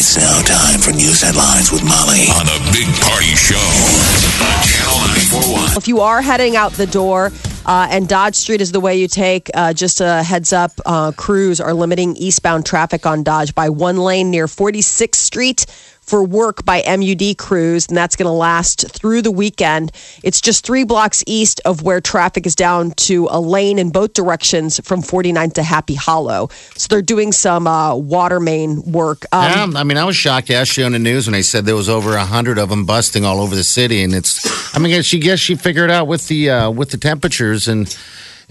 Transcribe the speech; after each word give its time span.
It's 0.00 0.16
now 0.16 0.42
time 0.42 0.78
for 0.78 0.92
news 0.92 1.22
headlines 1.22 1.72
with 1.72 1.82
Molly. 1.82 2.30
On 2.38 2.46
the 2.46 2.70
Big 2.70 2.86
Party 3.02 3.34
Show. 3.34 3.56
On 3.56 4.62
Channel 4.62 4.94
941. 5.34 5.76
If 5.76 5.88
you 5.88 5.98
are 6.02 6.22
heading 6.22 6.54
out 6.54 6.70
the 6.74 6.86
door 6.86 7.32
uh, 7.66 7.88
and 7.90 8.08
Dodge 8.08 8.36
Street 8.36 8.60
is 8.60 8.70
the 8.70 8.78
way 8.78 8.96
you 8.96 9.08
take, 9.08 9.50
uh, 9.54 9.72
just 9.72 10.00
a 10.00 10.22
heads 10.22 10.52
up, 10.52 10.70
uh, 10.86 11.10
crews 11.16 11.60
are 11.60 11.74
limiting 11.74 12.14
eastbound 12.14 12.64
traffic 12.64 13.06
on 13.06 13.24
Dodge 13.24 13.56
by 13.56 13.70
one 13.70 13.96
lane 13.96 14.30
near 14.30 14.46
46th 14.46 15.16
Street 15.16 15.66
for 16.08 16.24
work 16.24 16.64
by 16.64 16.82
MUD 16.86 17.36
crews, 17.36 17.86
and 17.86 17.96
that's 17.96 18.16
going 18.16 18.26
to 18.26 18.32
last 18.32 18.90
through 18.90 19.20
the 19.20 19.30
weekend. 19.30 19.92
It's 20.22 20.40
just 20.40 20.64
three 20.64 20.84
blocks 20.84 21.22
east 21.26 21.60
of 21.66 21.82
where 21.82 22.00
traffic 22.00 22.46
is 22.46 22.54
down 22.54 22.92
to 22.92 23.28
a 23.30 23.38
lane 23.38 23.78
in 23.78 23.90
both 23.90 24.14
directions 24.14 24.80
from 24.84 25.02
49 25.02 25.50
to 25.50 25.62
Happy 25.62 25.94
Hollow. 25.94 26.48
So 26.76 26.86
they're 26.88 27.02
doing 27.02 27.30
some 27.32 27.66
uh, 27.66 27.94
water 27.94 28.40
main 28.40 28.82
work. 28.90 29.26
Um, 29.32 29.72
yeah, 29.72 29.80
I 29.80 29.84
mean, 29.84 29.98
I 29.98 30.04
was 30.04 30.16
shocked 30.16 30.48
yesterday 30.48 30.86
on 30.86 30.92
the 30.92 30.98
news 30.98 31.26
when 31.26 31.34
they 31.34 31.42
said 31.42 31.66
there 31.66 31.76
was 31.76 31.90
over 31.90 32.14
a 32.14 32.24
hundred 32.24 32.58
of 32.58 32.70
them 32.70 32.86
busting 32.86 33.26
all 33.26 33.40
over 33.40 33.54
the 33.54 33.64
city, 33.64 34.02
and 34.02 34.14
it's. 34.14 34.74
I 34.74 34.78
mean, 34.78 35.02
she 35.02 35.18
guess 35.18 35.38
she 35.38 35.56
figured 35.56 35.90
out 35.90 36.06
with 36.06 36.28
the 36.28 36.50
uh, 36.50 36.70
with 36.70 36.90
the 36.90 36.96
temperatures 36.96 37.68
and 37.68 37.94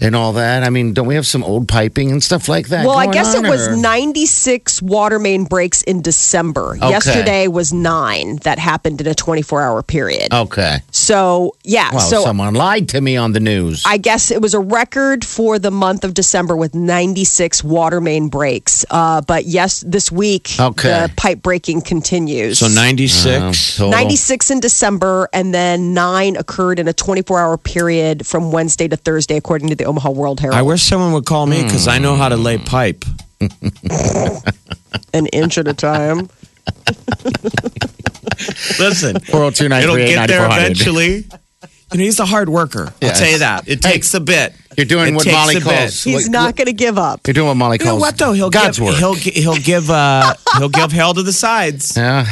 and 0.00 0.14
all 0.14 0.34
that. 0.34 0.62
I 0.62 0.70
mean, 0.70 0.92
don't 0.94 1.06
we 1.06 1.16
have 1.16 1.26
some 1.26 1.42
old 1.42 1.66
piping 1.68 2.10
and 2.12 2.22
stuff 2.22 2.48
like 2.48 2.68
that? 2.68 2.86
Well, 2.86 2.96
I 2.96 3.06
guess 3.06 3.34
it 3.34 3.44
on, 3.44 3.50
was 3.50 3.68
or- 3.68 3.76
96 3.76 4.80
water 4.82 5.18
main 5.18 5.44
breaks 5.44 5.82
in 5.82 6.02
December. 6.02 6.76
Yesterday 6.80 7.48
was 7.48 7.72
nine 7.72 8.36
that 8.44 8.58
happened 8.58 9.00
in 9.00 9.06
a 9.06 9.14
24 9.14 9.62
hour 9.62 9.82
period. 9.82 10.32
Okay. 10.32 10.78
So, 10.90 11.54
yeah. 11.64 11.90
Well, 11.92 12.00
so 12.00 12.22
someone 12.22 12.54
lied 12.54 12.88
to 12.90 13.00
me 13.00 13.16
on 13.16 13.32
the 13.32 13.40
news. 13.40 13.82
I 13.86 13.98
guess 13.98 14.30
it 14.30 14.40
was 14.40 14.54
a 14.54 14.60
record 14.60 15.24
for 15.24 15.58
the 15.58 15.70
month 15.70 16.04
of 16.04 16.14
December 16.14 16.56
with 16.56 16.74
96 16.74 17.64
water 17.64 18.00
main 18.00 18.28
breaks. 18.28 18.84
Uh, 18.90 19.20
but 19.22 19.46
yes, 19.46 19.82
this 19.86 20.12
week, 20.12 20.50
Okay. 20.60 20.88
the 20.88 21.12
pipe 21.16 21.42
breaking 21.42 21.82
continues. 21.82 22.58
So 22.60 22.68
96. 22.68 23.76
Total. 23.76 23.90
96 23.90 24.50
in 24.50 24.60
December, 24.60 25.28
and 25.32 25.52
then 25.52 25.92
nine 25.94 26.36
occurred 26.36 26.78
in 26.78 26.86
a 26.88 26.92
24 26.92 27.40
hour 27.40 27.56
period 27.58 28.26
from 28.26 28.52
Wednesday 28.52 28.88
to 28.88 28.96
Thursday, 28.96 29.36
according 29.36 29.68
to 29.68 29.74
the 29.74 29.84
Omaha 29.88 30.10
World 30.10 30.40
Herald. 30.40 30.58
I 30.58 30.62
wish 30.62 30.82
someone 30.82 31.12
would 31.14 31.24
call 31.24 31.46
me 31.46 31.62
because 31.62 31.88
I 31.88 31.98
know 31.98 32.14
how 32.14 32.28
to 32.28 32.36
lay 32.36 32.58
pipe. 32.58 33.04
An 35.14 35.26
inch 35.28 35.58
at 35.58 35.66
a 35.66 35.74
time. 35.74 36.28
Listen, 38.78 39.18
402 39.20 39.64
it'll 39.66 39.96
get 39.96 40.28
there 40.28 40.44
eventually. 40.50 41.24
You 41.90 41.98
know, 41.98 42.04
he's 42.04 42.20
a 42.20 42.26
hard 42.26 42.48
worker. 42.50 42.92
Yes. 43.00 43.14
I'll 43.16 43.22
tell 43.24 43.32
you 43.32 43.38
that. 43.38 43.66
It 43.68 43.82
Hey, 43.84 43.92
takes 43.92 44.12
a 44.14 44.20
bit. 44.20 44.52
You're 44.76 44.84
doing 44.86 45.14
It 45.14 45.16
what 45.16 45.24
takes 45.24 45.34
Molly 45.34 45.54
a 45.56 45.60
bit. 45.60 45.64
calls. 45.64 46.04
He's 46.04 46.24
what- 46.24 46.30
not 46.30 46.54
going 46.56 46.66
to 46.66 46.72
give 46.74 46.98
up. 46.98 47.26
You're 47.26 47.34
doing 47.34 47.48
what 47.48 47.56
Molly 47.56 47.78
You 47.80 47.86
know 47.86 47.90
calls 47.92 48.00
what 48.02 48.18
though? 48.18 48.32
He'll 48.32 48.50
God's 48.50 48.78
give, 48.78 48.86
work. 48.88 48.96
He'll 48.96 49.14
gi- 49.14 49.30
he'll 49.40 49.56
give 49.56 49.90
uh 49.90 50.34
he'll 50.58 50.68
give 50.68 50.92
hell 50.92 51.14
to 51.14 51.22
the 51.22 51.32
sides, 51.32 51.96
yeah, 51.96 52.26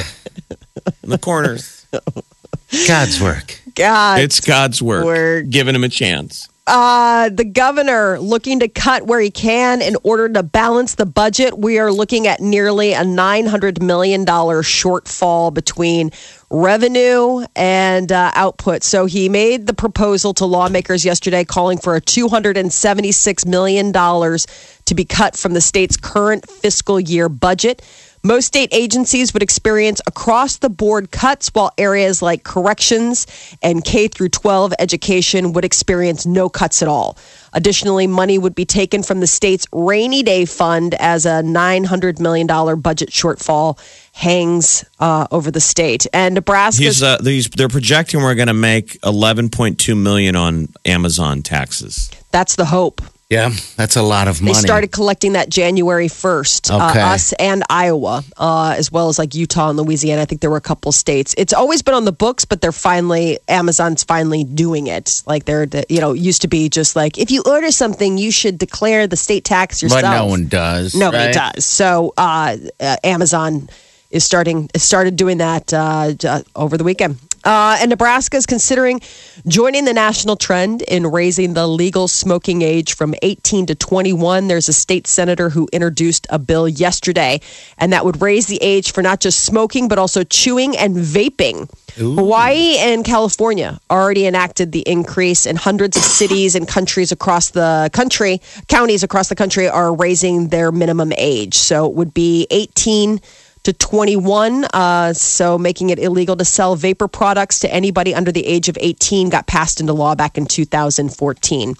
in 1.03 1.09
the 1.11 1.19
corners. 1.19 1.87
God's 2.87 3.21
work. 3.21 3.59
God. 3.75 4.21
It's 4.21 4.41
God's 4.41 4.83
work. 4.83 5.05
Work. 5.05 5.49
Giving 5.51 5.75
him 5.75 5.85
a 5.85 5.89
chance. 5.89 6.49
Uh, 6.67 7.29
the 7.29 7.45
governor 7.45 8.19
looking 8.19 8.59
to 8.59 8.67
cut 8.67 9.07
where 9.07 9.21
he 9.21 9.31
can 9.31 9.81
in 9.81 9.97
order 10.03 10.29
to 10.29 10.43
balance 10.43 10.97
the 10.97 11.07
budget. 11.07 11.57
We 11.57 11.79
are 11.79 11.93
looking 11.93 12.27
at 12.27 12.41
nearly 12.41 12.93
a 12.93 13.03
$900 13.03 13.81
million 13.81 14.27
shortfall 14.27 15.55
between 15.55 16.11
revenue 16.51 17.45
and 17.55 18.11
uh, 18.11 18.33
output. 18.35 18.83
So 18.83 19.07
he 19.07 19.29
made 19.29 19.69
the 19.69 19.75
proposal 19.75 20.35
to 20.35 20.45
lawmakers 20.45 21.05
yesterday 21.05 21.45
calling 21.45 21.79
for 21.79 21.95
a 21.95 22.01
$276 22.01 23.47
million 23.47 23.93
to 23.93 24.95
be 24.95 25.05
cut 25.05 25.37
from 25.37 25.55
the 25.55 25.61
state's 25.61 25.97
current 25.97 26.51
fiscal 26.51 26.99
year 26.99 27.29
budget. 27.29 27.81
Most 28.27 28.47
state 28.47 28.71
agencies 28.73 29.33
would 29.33 29.43
experience 29.45 30.01
across 30.05 30.57
the 30.57 30.69
board 30.69 31.13
cuts, 31.13 31.49
while 31.51 31.71
areas 31.79 32.23
like 32.23 32.43
corrections 32.43 33.25
and 33.63 33.85
K 33.85 34.09
through 34.09 34.31
12 34.31 34.75
education 34.81 35.53
would 35.53 35.65
experience 35.65 36.27
no 36.27 36.49
cuts 36.49 36.83
at 36.83 36.89
all. 36.89 37.17
Additionally, 37.53 38.09
money 38.09 38.37
would 38.37 38.57
be 38.57 38.65
taken 38.65 39.05
from 39.05 39.21
the 39.21 39.29
state's 39.29 39.65
rainy 39.71 40.25
day 40.25 40.45
fund 40.45 40.95
as 40.95 41.25
a 41.25 41.41
$900 41.45 42.19
million 42.19 42.49
budget 42.81 43.11
shortfall 43.11 43.79
hangs 44.13 44.85
uh, 44.99 45.29
over 45.31 45.53
the 45.53 45.61
state. 45.61 46.05
And 46.13 46.35
Nebraska. 46.35 46.85
Uh, 47.01 47.19
these 47.23 47.49
they're 47.51 47.69
projecting 47.69 48.23
we're 48.23 48.35
going 48.35 48.49
to 48.49 48.55
make 48.55 49.01
11.2 49.03 49.97
million 49.97 50.35
on 50.35 50.67
Amazon 50.85 51.43
taxes. 51.43 52.11
that's 52.33 52.57
the 52.57 52.65
hope. 52.65 53.03
Yeah, 53.29 53.51
that's 53.75 53.97
a 53.97 54.03
lot 54.03 54.29
of 54.29 54.41
money. 54.41 54.55
They 54.55 54.61
started 54.61 54.93
collecting 54.93 55.33
that 55.33 55.49
January 55.49 56.07
1st. 56.07 56.71
Okay. 56.71 57.01
Uh, 57.01 57.09
us 57.09 57.33
and 57.33 57.65
Iowa, 57.69 58.23
uh, 58.37 58.75
as 58.79 58.93
well 58.93 59.09
as 59.09 59.19
like 59.19 59.35
Utah 59.35 59.71
and 59.71 59.77
Louisiana. 59.77 60.23
I 60.23 60.27
think 60.27 60.43
there 60.43 60.51
were 60.51 60.57
a 60.57 60.61
couple 60.61 60.93
states. 60.93 61.35
It's 61.37 61.53
always 61.53 61.83
been 61.83 61.95
on 61.95 62.05
the 62.05 62.13
books, 62.13 62.45
but 62.45 62.61
they're 62.61 62.71
finally, 62.71 63.41
Amazon's 63.49 64.05
finally 64.05 64.45
doing 64.45 64.87
it. 64.87 65.25
Like 65.27 65.45
they're, 65.45 65.67
you 65.89 66.01
know, 66.01 66.13
used 66.13 66.43
to 66.43 66.49
be 66.49 66.69
just 66.69 66.95
like, 66.95 67.19
if 67.19 67.33
you 67.33 67.43
order 67.45 67.73
something, 67.73 68.17
you 68.17 68.31
should 68.31 68.59
declare 68.59 69.09
the 69.09 69.17
state 69.17 69.43
tax 69.43 69.83
yourself. 69.83 70.03
but 70.03 70.17
no 70.17 70.27
one 70.27 70.47
does. 70.47 70.95
Nobody 70.95 71.25
right? 71.25 71.35
does. 71.35 71.65
So 71.65 72.15
uh, 72.17 72.57
uh, 72.79 72.97
Amazon 73.03 73.69
is 74.13 74.25
starting 74.25 74.71
started 74.77 75.17
doing 75.17 75.39
that 75.39 75.75
uh, 75.75 76.15
over 76.55 76.79
the 76.79 76.85
weekend. 76.85 77.19
Uh, 77.47 77.77
and 77.79 77.91
Nebraska 77.91 78.37
is 78.37 78.45
considering 78.45 79.01
joining 79.47 79.85
the 79.85 79.93
national 79.93 80.35
trend 80.35 80.83
in 80.83 81.07
raising 81.07 81.55
the 81.55 81.69
legal 81.69 82.09
smoking 82.09 82.61
age 82.61 82.97
from 82.97 83.15
18 83.23 83.67
to 83.67 83.77
21. 83.77 84.49
There's 84.49 84.69
a 84.69 84.73
state 84.73 85.07
senator 85.07 85.49
who 85.49 85.69
introduced 85.73 86.27
a 86.29 86.41
bill 86.41 86.69
yesterday, 86.69 87.41
and 87.79 87.93
that 87.93 88.05
would 88.05 88.21
raise 88.21 88.49
the 88.49 88.59
age 88.61 88.93
for 88.93 89.01
not 89.01 89.21
just 89.21 89.45
smoking, 89.45 89.87
but 89.87 89.97
also 89.97 90.25
chewing 90.25 90.77
and 90.77 90.97
vaping. 90.97 91.71
Hawaii 91.95 92.79
and 92.79 93.05
California 93.05 93.79
already 93.93 94.27
enacted 94.27 94.73
the 94.73 94.81
increase, 94.81 95.47
and 95.47 95.57
hundreds 95.57 95.97
of 95.97 96.03
cities 96.03 96.57
and 96.57 96.67
countries 96.67 97.13
across 97.13 97.51
the 97.51 97.89
country, 97.93 98.41
counties 98.67 99.05
across 99.05 99.29
the 99.29 99.37
country, 99.37 99.69
are 99.69 99.95
raising 99.95 100.49
their 100.49 100.73
minimum 100.73 101.13
age. 101.17 101.55
So 101.55 101.87
it 101.87 101.95
would 101.95 102.13
be 102.13 102.49
18 102.51 103.21
to 103.67 103.73
21, 103.73 104.65
uh, 104.75 105.13
so 105.13 105.59
making 105.59 105.91
it 105.91 105.99
illegal 105.99 106.37
to 106.37 106.45
sell 106.45 106.77
vapor 106.77 107.09
products 107.09 107.59
to 107.59 107.75
anybody 107.75 108.15
under 108.15 108.31
the 108.31 108.47
age 108.47 108.69
of 108.69 108.79
18 108.81 109.29
got 109.29 109.49
passed 109.49 109.81
into 109.81 109.93
law 109.93 110.15
back 110.15 110.39
in 110.39 110.47
2014. 110.47 111.75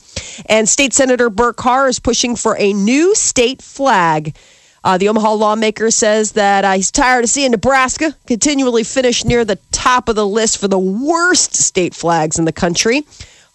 And 0.47 0.69
State 0.69 0.93
Senator 0.93 1.31
Burke 1.31 1.61
Harr 1.61 1.87
is 1.87 2.01
pushing 2.01 2.35
for 2.35 2.57
a 2.59 2.73
new 2.73 3.15
state 3.15 3.63
flag. 3.63 4.37
Uh, 4.83 4.99
the 4.99 5.09
Omaha 5.09 5.35
lawmaker 5.35 5.93
says 5.93 6.33
that 6.33 6.65
uh, 6.65 6.73
he's 6.73 6.91
tired 6.91 7.23
of 7.23 7.31
seeing 7.31 7.53
Nebraska 7.53 8.17
continually 8.27 8.83
finish 8.83 9.25
near 9.25 9.45
the 9.45 9.59
top 9.71 10.09
of 10.09 10.17
the 10.17 10.27
list 10.27 10.59
for 10.59 10.67
the 10.67 10.81
worst 10.81 11.55
state 11.55 11.95
flags 11.95 12.37
in 12.37 12.47
the 12.47 12.53
country. 12.53 13.07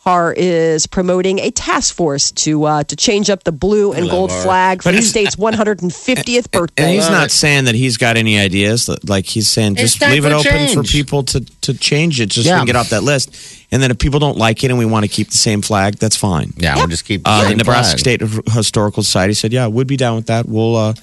Harr 0.03 0.33
is 0.33 0.87
promoting 0.87 1.37
a 1.37 1.51
task 1.51 1.93
force 1.93 2.31
to 2.31 2.63
uh, 2.63 2.83
to 2.85 2.95
change 2.95 3.29
up 3.29 3.43
the 3.43 3.51
blue 3.51 3.93
and 3.93 4.09
gold 4.09 4.31
flag 4.31 4.81
for 4.81 4.91
the 4.91 5.01
state's 5.03 5.35
150th 5.35 5.85
birthday. 5.85 6.51
And 6.51 6.65
birthday. 6.65 6.93
he's 6.95 7.09
not 7.09 7.29
saying 7.29 7.65
that 7.65 7.75
he's 7.75 7.97
got 7.97 8.17
any 8.17 8.39
ideas. 8.39 8.89
Like 9.07 9.25
he's 9.27 9.47
saying, 9.47 9.73
It's 9.73 9.81
just 9.81 10.01
time 10.01 10.11
leave 10.13 10.25
it 10.25 10.29
for 10.29 10.49
open 10.49 10.69
for 10.73 10.81
people 10.83 11.21
to 11.25 11.41
to 11.61 11.75
change 11.75 12.19
it, 12.19 12.29
just 12.29 12.47
Yeah. 12.47 12.61
to 12.61 12.65
get 12.65 12.75
off 12.75 12.89
that 12.89 13.03
list. 13.03 13.29
And 13.71 13.81
then 13.81 13.91
if 13.91 13.99
people 13.99 14.19
don't 14.19 14.37
like 14.37 14.63
it 14.63 14.71
and 14.71 14.79
we 14.79 14.85
want 14.85 15.05
to 15.05 15.07
keep 15.07 15.29
the 15.29 15.37
same 15.37 15.61
flag, 15.61 15.97
that's 15.97 16.15
fine. 16.17 16.51
Yeah, 16.57 16.77
we'll 16.77 16.87
just 16.87 17.05
keep. 17.05 17.21
Uh, 17.23 17.43
the 17.43 17.47
same 17.49 17.57
Nebraska 17.57 17.97
flag. 17.99 18.21
State 18.21 18.53
Historical 18.53 19.03
Society 19.03 19.35
said, 19.35 19.53
"Yeah, 19.53 19.67
we'd 19.67 19.85
be 19.85 19.97
down 19.97 20.15
with 20.15 20.25
that. 20.25 20.47
We'll 20.47 20.75
uh, 20.75 20.93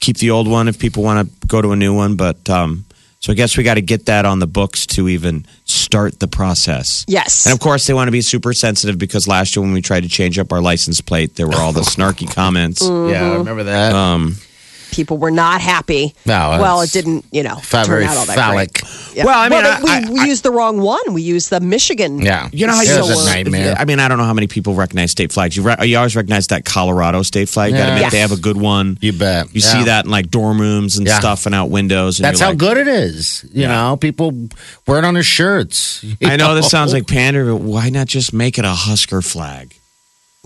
keep 0.00 0.16
the 0.16 0.30
old 0.30 0.48
one 0.48 0.66
if 0.66 0.78
people 0.78 1.02
want 1.02 1.28
to 1.28 1.46
go 1.46 1.60
to 1.60 1.72
a 1.72 1.76
new 1.76 1.94
one." 1.94 2.16
But 2.16 2.48
um, 2.48 2.86
so 3.20 3.32
I 3.32 3.34
guess 3.34 3.56
we 3.56 3.64
got 3.64 3.74
to 3.74 3.82
get 3.82 4.06
that 4.06 4.24
on 4.24 4.38
the 4.38 4.46
books 4.46 4.86
to 4.88 5.08
even 5.08 5.46
start 5.64 6.20
the 6.20 6.28
process. 6.28 7.04
Yes. 7.08 7.46
And 7.46 7.52
of 7.52 7.60
course, 7.60 7.86
they 7.86 7.94
want 7.94 8.08
to 8.08 8.12
be 8.12 8.20
super 8.20 8.52
sensitive 8.52 8.98
because 8.98 9.26
last 9.26 9.56
year 9.56 9.62
when 9.62 9.72
we 9.72 9.82
tried 9.82 10.02
to 10.02 10.08
change 10.08 10.38
up 10.38 10.52
our 10.52 10.60
license 10.60 11.00
plate, 11.00 11.34
there 11.34 11.46
were 11.46 11.56
all 11.56 11.72
the 11.72 11.80
snarky 11.80 12.32
comments. 12.32 12.82
Yeah, 12.82 13.32
I 13.32 13.36
remember 13.36 13.64
that. 13.64 13.92
Um, 13.92 14.36
people 14.96 15.18
were 15.18 15.30
not 15.30 15.60
happy. 15.60 16.14
No, 16.24 16.56
well, 16.60 16.80
it 16.80 16.90
didn't. 16.90 17.24
You 17.30 17.42
know, 17.44 17.56
turn 17.70 18.02
out 18.02 18.16
all 18.16 18.26
that 18.26 18.34
phallic. 18.34 18.72
great. 18.72 19.14
Yeah. 19.16 19.24
Well, 19.26 19.38
I 19.38 19.48
mean, 19.48 19.62
they- 19.62 19.70
I- 19.70 20.04
we, 20.10 20.20
we 20.20 20.26
used 20.28 20.42
the 20.42 20.50
wrong 20.50 20.80
one. 20.80 21.12
We 21.14 21.22
used 21.22 21.50
the 21.50 21.60
Michigan. 21.60 22.18
Yeah. 22.20 22.48
You 22.52 22.66
know 22.66 22.74
how 22.74 22.82
you 22.82 22.96
was 22.98 23.26
a 23.26 23.30
nightmare. 23.30 23.76
I 23.78 23.84
mean, 23.84 23.98
I 24.00 24.08
don't 24.08 24.18
know 24.18 24.24
how 24.24 24.34
many 24.34 24.46
people 24.46 24.74
recognize 24.74 25.10
state 25.12 25.32
flags. 25.32 25.56
You, 25.56 25.62
re- 25.62 25.76
you 25.86 25.96
always 25.96 26.16
recognize 26.16 26.48
that 26.48 26.64
Colorado 26.64 27.22
state 27.22 27.48
flag. 27.48 27.70
You 27.72 27.76
got 27.78 27.82
to 27.84 27.86
Yeah. 27.88 27.92
admit 27.94 28.02
Yes. 28.06 28.12
they 28.12 28.18
have 28.20 28.32
a 28.32 28.36
good 28.36 28.56
one. 28.56 28.98
You 29.00 29.12
bet. 29.12 29.46
You 29.54 29.60
Yeah. 29.62 29.72
see 29.72 29.84
that 29.84 30.04
in 30.06 30.10
like 30.10 30.30
dorm 30.30 30.60
rooms 30.60 30.96
and 30.98 31.06
Yeah. 31.06 31.18
stuff 31.18 31.46
and 31.46 31.54
out 31.54 31.70
windows. 31.70 32.18
And 32.18 32.24
That's 32.24 32.40
how 32.40 32.48
like, 32.48 32.58
good 32.58 32.76
it 32.78 32.88
is. 32.88 33.44
You 33.52 33.68
know, 33.68 33.96
people 33.96 34.32
wear 34.86 34.98
it 34.98 35.04
on 35.04 35.14
their 35.14 35.22
shirts. 35.22 36.04
I 36.24 36.36
know 36.36 36.54
this 36.54 36.68
sounds 36.70 36.92
like 36.92 37.06
pandering, 37.06 37.48
but 37.56 37.62
why 37.62 37.90
not 37.90 38.06
just 38.08 38.32
make 38.32 38.58
it 38.58 38.64
a 38.64 38.70
Husker 38.70 39.22
flag? 39.22 39.74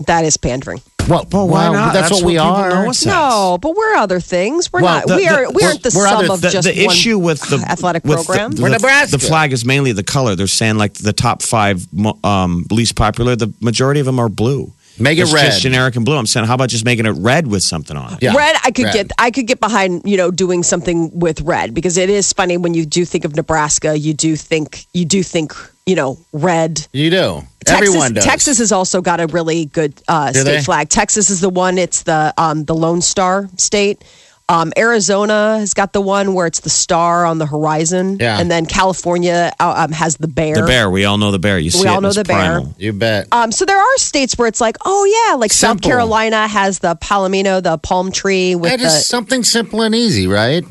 That 0.07 0.25
is 0.25 0.35
pandering. 0.37 0.81
Well, 1.11 1.27
Well, 1.31 1.47
why 1.47 1.69
well, 1.69 1.73
not? 1.73 1.93
That's, 1.93 2.09
That's 2.09 2.21
what 2.21 2.27
we 2.27 2.37
what 2.37 2.43
people 2.43 2.55
are. 2.55 2.69
know 2.85 2.89
us. 2.89 3.05
No, 3.05 3.57
but 3.61 3.75
we're 3.75 3.95
other 3.95 4.19
things. 4.19 4.71
We're 4.71 4.81
Well, 4.81 4.95
not. 4.99 5.07
the- 5.07 5.15
we 5.17 5.27
are. 5.27 5.45
the- 5.45 5.51
we 5.51 5.63
aren't 5.63 5.83
the 5.83 5.91
we're 5.95 6.07
sum 6.07 6.17
other- 6.25 6.33
of 6.33 6.41
the, 6.41 6.49
just 6.49 6.67
the 6.73 6.85
one 6.85 6.95
issue 6.95 7.17
with 7.19 7.41
the 7.41 7.57
athletic 7.69 8.03
with 8.05 8.25
program. 8.25 8.51
The, 8.51 8.61
We're 8.63 8.69
Nebraska. 8.69 9.17
The 9.17 9.19
flag 9.23 9.53
is 9.53 9.65
mainly 9.65 9.91
the 9.91 10.03
color. 10.03 10.35
They're 10.35 10.47
saying 10.47 10.77
like 10.77 10.93
the 10.93 11.13
top 11.13 11.41
five 11.41 11.85
um, 12.23 12.65
least 12.71 12.95
popular. 12.95 13.35
The 13.35 13.53
majority 13.61 13.99
of 13.99 14.05
them 14.05 14.19
are 14.19 14.29
blue. 14.29 14.71
Make 14.99 15.17
it 15.17 15.21
it's 15.21 15.33
red. 15.33 15.45
just 15.45 15.61
generic 15.61 15.95
and 15.95 16.05
blue. 16.05 16.15
I'm 16.17 16.27
saying, 16.27 16.45
how 16.45 16.53
about 16.55 16.69
just 16.69 16.85
making 16.85 17.05
it 17.05 17.11
red 17.11 17.47
with 17.47 17.63
something 17.63 17.95
on 17.97 18.13
it? 18.13 18.19
Yeah. 18.21 18.35
red 18.35 18.55
i 18.63 18.71
could 18.71 18.85
Red. 18.85 18.93
get 18.93 19.11
i 19.17 19.31
could 19.31 19.47
get 19.47 19.59
behind 19.59 20.01
you 20.05 20.17
know 20.17 20.29
doing 20.31 20.61
something 20.63 21.17
with 21.17 21.41
red 21.41 21.73
because 21.73 21.97
it 21.97 22.09
is 22.09 22.31
funny 22.33 22.57
when 22.57 22.73
you 22.75 22.85
do 22.85 23.03
think 23.05 23.23
of 23.25 23.35
nebraska 23.35 23.97
you 23.97 24.13
do 24.13 24.35
think 24.35 24.85
you 24.93 25.05
do 25.05 25.23
think 25.23 25.53
you 25.87 25.95
know 25.95 26.19
red 26.33 26.85
You 26.93 27.09
do. 27.09 27.41
Texas, 27.65 27.87
Everyone 27.89 28.13
does. 28.13 28.25
Texas 28.25 28.57
has 28.59 28.71
also 28.71 29.01
got 29.01 29.19
a 29.19 29.27
really 29.27 29.65
good 29.65 29.93
uh, 30.07 30.31
state 30.33 30.43
they? 30.43 30.61
flag. 30.61 30.89
Texas 30.89 31.29
is 31.29 31.41
the 31.41 31.49
one. 31.49 31.77
It's 31.77 32.03
the 32.03 32.33
um, 32.37 32.65
the 32.65 32.73
Lone 32.75 33.01
Star 33.01 33.47
state. 33.57 34.03
Um, 34.49 34.73
Arizona 34.77 35.59
has 35.59 35.73
got 35.73 35.93
the 35.93 36.01
one 36.01 36.33
where 36.33 36.45
it's 36.45 36.59
the 36.59 36.69
star 36.69 37.25
on 37.25 37.37
the 37.37 37.45
horizon, 37.45 38.17
Yeah. 38.19 38.37
and 38.37 38.51
then 38.51 38.65
California 38.65 39.53
uh, 39.61 39.85
um, 39.85 39.93
has 39.93 40.17
the 40.17 40.27
bear. 40.27 40.55
The 40.55 40.63
bear. 40.67 40.89
We 40.89 41.05
all 41.05 41.17
know 41.17 41.31
the 41.31 41.39
bear. 41.39 41.57
You 41.57 41.69
see 41.71 41.83
We 41.83 41.87
all 41.87 41.97
in 41.97 42.03
know 42.03 42.09
its 42.09 42.17
the 42.17 42.25
bear. 42.25 42.61
You 42.77 42.91
bet. 42.91 43.27
Um, 43.31 43.53
so 43.53 43.63
there 43.63 43.79
are 43.79 43.97
states 43.97 44.37
where 44.37 44.49
it's 44.49 44.59
like, 44.59 44.75
oh 44.83 45.05
yeah, 45.29 45.35
like 45.35 45.53
South 45.53 45.81
Carolina 45.81 46.47
has 46.49 46.79
the 46.79 46.95
palomino, 46.97 47.63
the 47.63 47.77
palm 47.77 48.11
tree 48.11 48.55
with 48.55 48.71
That 48.71 48.79
the. 48.79 48.89
something 48.89 49.43
simple 49.45 49.83
and 49.83 49.95
easy, 49.95 50.27
right? 50.27 50.65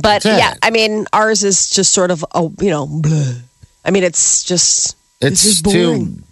but 0.00 0.24
yeah, 0.24 0.54
I 0.62 0.70
mean, 0.70 1.04
ours 1.12 1.44
is 1.44 1.68
just 1.68 1.92
sort 1.92 2.10
of 2.10 2.24
a 2.34 2.42
you 2.62 2.70
know, 2.70 2.86
bleh. 2.86 3.38
I 3.84 3.90
mean, 3.90 4.04
it's 4.04 4.44
just 4.44 4.96
It's 5.20 5.44
is 5.44 5.60
too, 5.60 5.70
boring. 5.70 6.06
too 6.16 6.22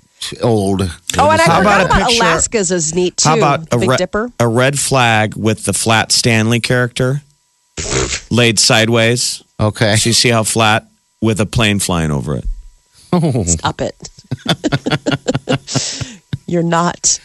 old. 0.42 0.82
Oh, 1.18 1.30
and 1.30 1.40
I 1.40 1.44
How 1.44 1.58
forgot 1.58 1.80
about 1.80 1.86
about 1.86 2.08
picture- 2.08 2.22
Alaska's 2.24 2.70
is 2.70 2.94
neat 2.94 3.16
too. 3.16 3.28
How 3.28 3.36
about 3.36 3.70
the 3.70 3.76
a, 3.76 3.80
Big 3.80 3.88
re- 3.90 3.96
Dipper? 3.96 4.30
a 4.40 4.48
red 4.48 4.78
flag 4.78 5.36
with 5.36 5.64
the 5.64 5.72
flat 5.72 6.12
Stanley 6.12 6.60
character 6.60 7.22
laid 8.30 8.58
sideways? 8.58 9.42
Okay. 9.60 9.96
So 9.96 10.10
you 10.10 10.14
see 10.14 10.30
how 10.30 10.42
flat 10.44 10.86
with 11.20 11.40
a 11.40 11.46
plane 11.46 11.78
flying 11.78 12.10
over 12.10 12.36
it. 12.36 12.44
Stop 13.48 13.80
it. 13.80 14.08
You're 16.46 16.62
not 16.64 17.20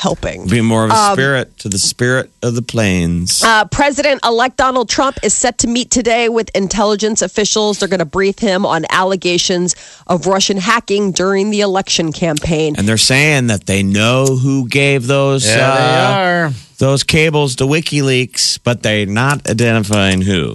helping. 0.00 0.46
Be 0.48 0.62
more 0.62 0.84
of 0.84 0.90
a 0.90 0.94
Um, 0.94 1.12
spirit 1.14 1.58
to 1.58 1.68
the 1.68 1.78
spirit 1.78 2.30
of 2.42 2.54
the 2.54 2.62
plains. 2.62 3.42
Uh, 3.44 3.66
President 3.66 4.18
elect 4.24 4.56
Donald 4.56 4.88
Trump 4.88 5.18
is 5.22 5.34
set 5.34 5.58
to 5.58 5.66
meet 5.68 5.90
today 5.90 6.28
with 6.30 6.48
intelligence 6.54 7.20
officials. 7.20 7.78
They're 7.78 7.88
going 7.88 7.98
to 8.00 8.04
brief 8.06 8.38
him 8.38 8.64
on 8.64 8.86
allegations 8.90 9.76
of 10.06 10.26
Russian 10.26 10.56
hacking 10.56 11.12
during 11.12 11.50
the 11.50 11.60
election 11.60 12.12
campaign. 12.12 12.74
and 12.78 12.88
they're 12.88 12.96
saying 13.14 13.48
that 13.48 13.66
they 13.66 13.82
know 13.82 14.24
who 14.36 14.66
gave 14.68 15.06
those 15.06 15.44
Yeah, 15.46 15.70
uh, 15.70 15.76
they 15.76 16.20
are. 16.46 16.50
those 16.78 17.02
cables 17.04 17.56
to 17.56 17.64
WikiLeaks, 17.64 18.58
but 18.64 18.82
they're 18.82 19.04
not 19.06 19.46
identifying 19.48 20.22
who. 20.22 20.54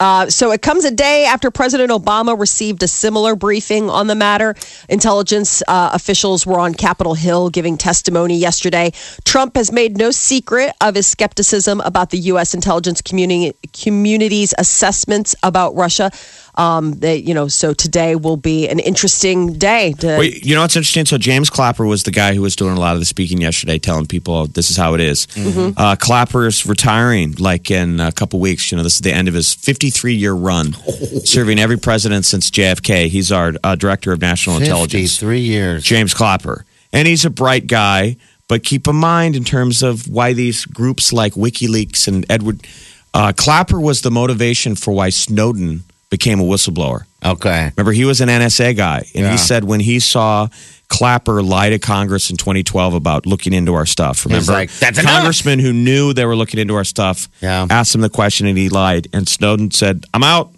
Uh, 0.00 0.28
so 0.30 0.50
it 0.50 0.62
comes 0.62 0.86
a 0.86 0.90
day 0.90 1.26
after 1.26 1.50
President 1.50 1.90
Obama 1.90 2.38
received 2.38 2.82
a 2.82 2.88
similar 2.88 3.36
briefing 3.36 3.90
on 3.90 4.06
the 4.06 4.14
matter. 4.14 4.54
Intelligence 4.88 5.62
uh, 5.68 5.90
officials 5.92 6.46
were 6.46 6.58
on 6.58 6.72
Capitol 6.72 7.14
Hill 7.14 7.50
giving 7.50 7.76
testimony 7.76 8.38
yesterday. 8.38 8.92
Trump 9.24 9.56
has 9.56 9.70
made 9.70 9.98
no 9.98 10.10
secret 10.10 10.72
of 10.80 10.94
his 10.94 11.06
skepticism 11.06 11.80
about 11.82 12.08
the 12.10 12.18
U.S. 12.18 12.54
intelligence 12.54 13.02
community 13.02 13.54
community's 13.74 14.54
assessments 14.56 15.36
about 15.42 15.74
Russia. 15.74 16.10
Um, 16.56 16.92
they, 16.92 17.16
you 17.16 17.34
know, 17.34 17.48
so 17.48 17.72
today 17.72 18.16
will 18.16 18.36
be 18.36 18.68
an 18.68 18.78
interesting 18.78 19.54
day. 19.54 19.92
To, 19.94 20.18
Wait, 20.18 20.44
you 20.44 20.54
know 20.54 20.62
what's 20.62 20.76
interesting? 20.76 21.06
So 21.06 21.18
James 21.18 21.50
Clapper 21.50 21.86
was 21.86 22.02
the 22.02 22.10
guy 22.10 22.34
who 22.34 22.42
was 22.42 22.56
doing 22.56 22.76
a 22.76 22.80
lot 22.80 22.94
of 22.94 23.00
the 23.00 23.06
speaking 23.06 23.40
yesterday, 23.40 23.78
telling 23.78 24.06
people 24.06 24.34
oh, 24.34 24.46
this 24.46 24.70
is 24.70 24.76
how 24.76 24.94
it 24.94 25.00
is. 25.00 25.26
Mm-hmm. 25.28 25.78
Uh, 25.78 25.96
Clapper's 25.96 26.66
retiring 26.66 27.34
like 27.38 27.70
in 27.70 28.00
a 28.00 28.12
couple 28.12 28.40
weeks. 28.40 28.70
You 28.70 28.76
know, 28.76 28.82
this 28.82 28.94
is 28.94 29.00
the 29.00 29.12
end 29.12 29.28
of 29.28 29.34
his 29.34 29.54
53 29.54 30.14
year 30.14 30.32
run, 30.32 30.72
serving 31.24 31.58
every 31.58 31.78
president 31.78 32.24
since 32.24 32.50
JFK. 32.50 33.08
He's 33.08 33.32
our 33.32 33.52
uh, 33.62 33.74
director 33.74 34.12
of 34.12 34.20
national 34.20 34.56
intelligence. 34.56 35.14
Fifty-three 35.14 35.40
years. 35.40 35.84
James 35.84 36.14
Clapper. 36.14 36.64
And 36.92 37.06
he's 37.06 37.24
a 37.24 37.30
bright 37.30 37.68
guy, 37.68 38.16
but 38.48 38.64
keep 38.64 38.88
in 38.88 38.96
mind 38.96 39.36
in 39.36 39.44
terms 39.44 39.82
of 39.82 40.08
why 40.08 40.32
these 40.32 40.64
groups 40.64 41.12
like 41.12 41.34
WikiLeaks 41.34 42.08
and 42.08 42.26
Edward 42.28 42.66
uh, 43.14 43.32
Clapper 43.36 43.80
was 43.80 44.02
the 44.02 44.10
motivation 44.10 44.74
for 44.74 44.92
why 44.92 45.10
Snowden 45.10 45.84
became 46.10 46.40
a 46.40 46.44
whistleblower. 46.44 47.02
Okay. 47.24 47.70
Remember, 47.76 47.92
he 47.92 48.04
was 48.04 48.20
an 48.20 48.28
NSA 48.28 48.76
guy, 48.76 49.06
and 49.14 49.24
Yeah. 49.24 49.32
he 49.32 49.38
said 49.38 49.64
when 49.64 49.80
he 49.80 50.00
saw 50.00 50.48
Clapper 50.88 51.40
lie 51.40 51.70
to 51.70 51.78
Congress 51.78 52.30
in 52.30 52.36
2012 52.36 52.94
about 52.94 53.24
looking 53.24 53.52
into 53.52 53.74
our 53.74 53.86
stuff. 53.86 54.26
Remember, 54.26 54.52
like, 54.52 54.70
"That's 54.80 54.98
enough." 54.98 55.12
congressman 55.12 55.60
who 55.60 55.72
knew 55.72 56.12
they 56.12 56.24
were 56.24 56.34
looking 56.34 56.58
into 56.58 56.74
our 56.74 56.84
stuff 56.84 57.28
Yeah. 57.40 57.66
asked 57.70 57.94
him 57.94 58.00
the 58.00 58.08
question, 58.08 58.46
and 58.48 58.58
he 58.58 58.68
lied. 58.68 59.06
And 59.12 59.28
Snowden 59.28 59.70
said, 59.70 60.04
"I'm 60.12 60.24
out. 60.24 60.50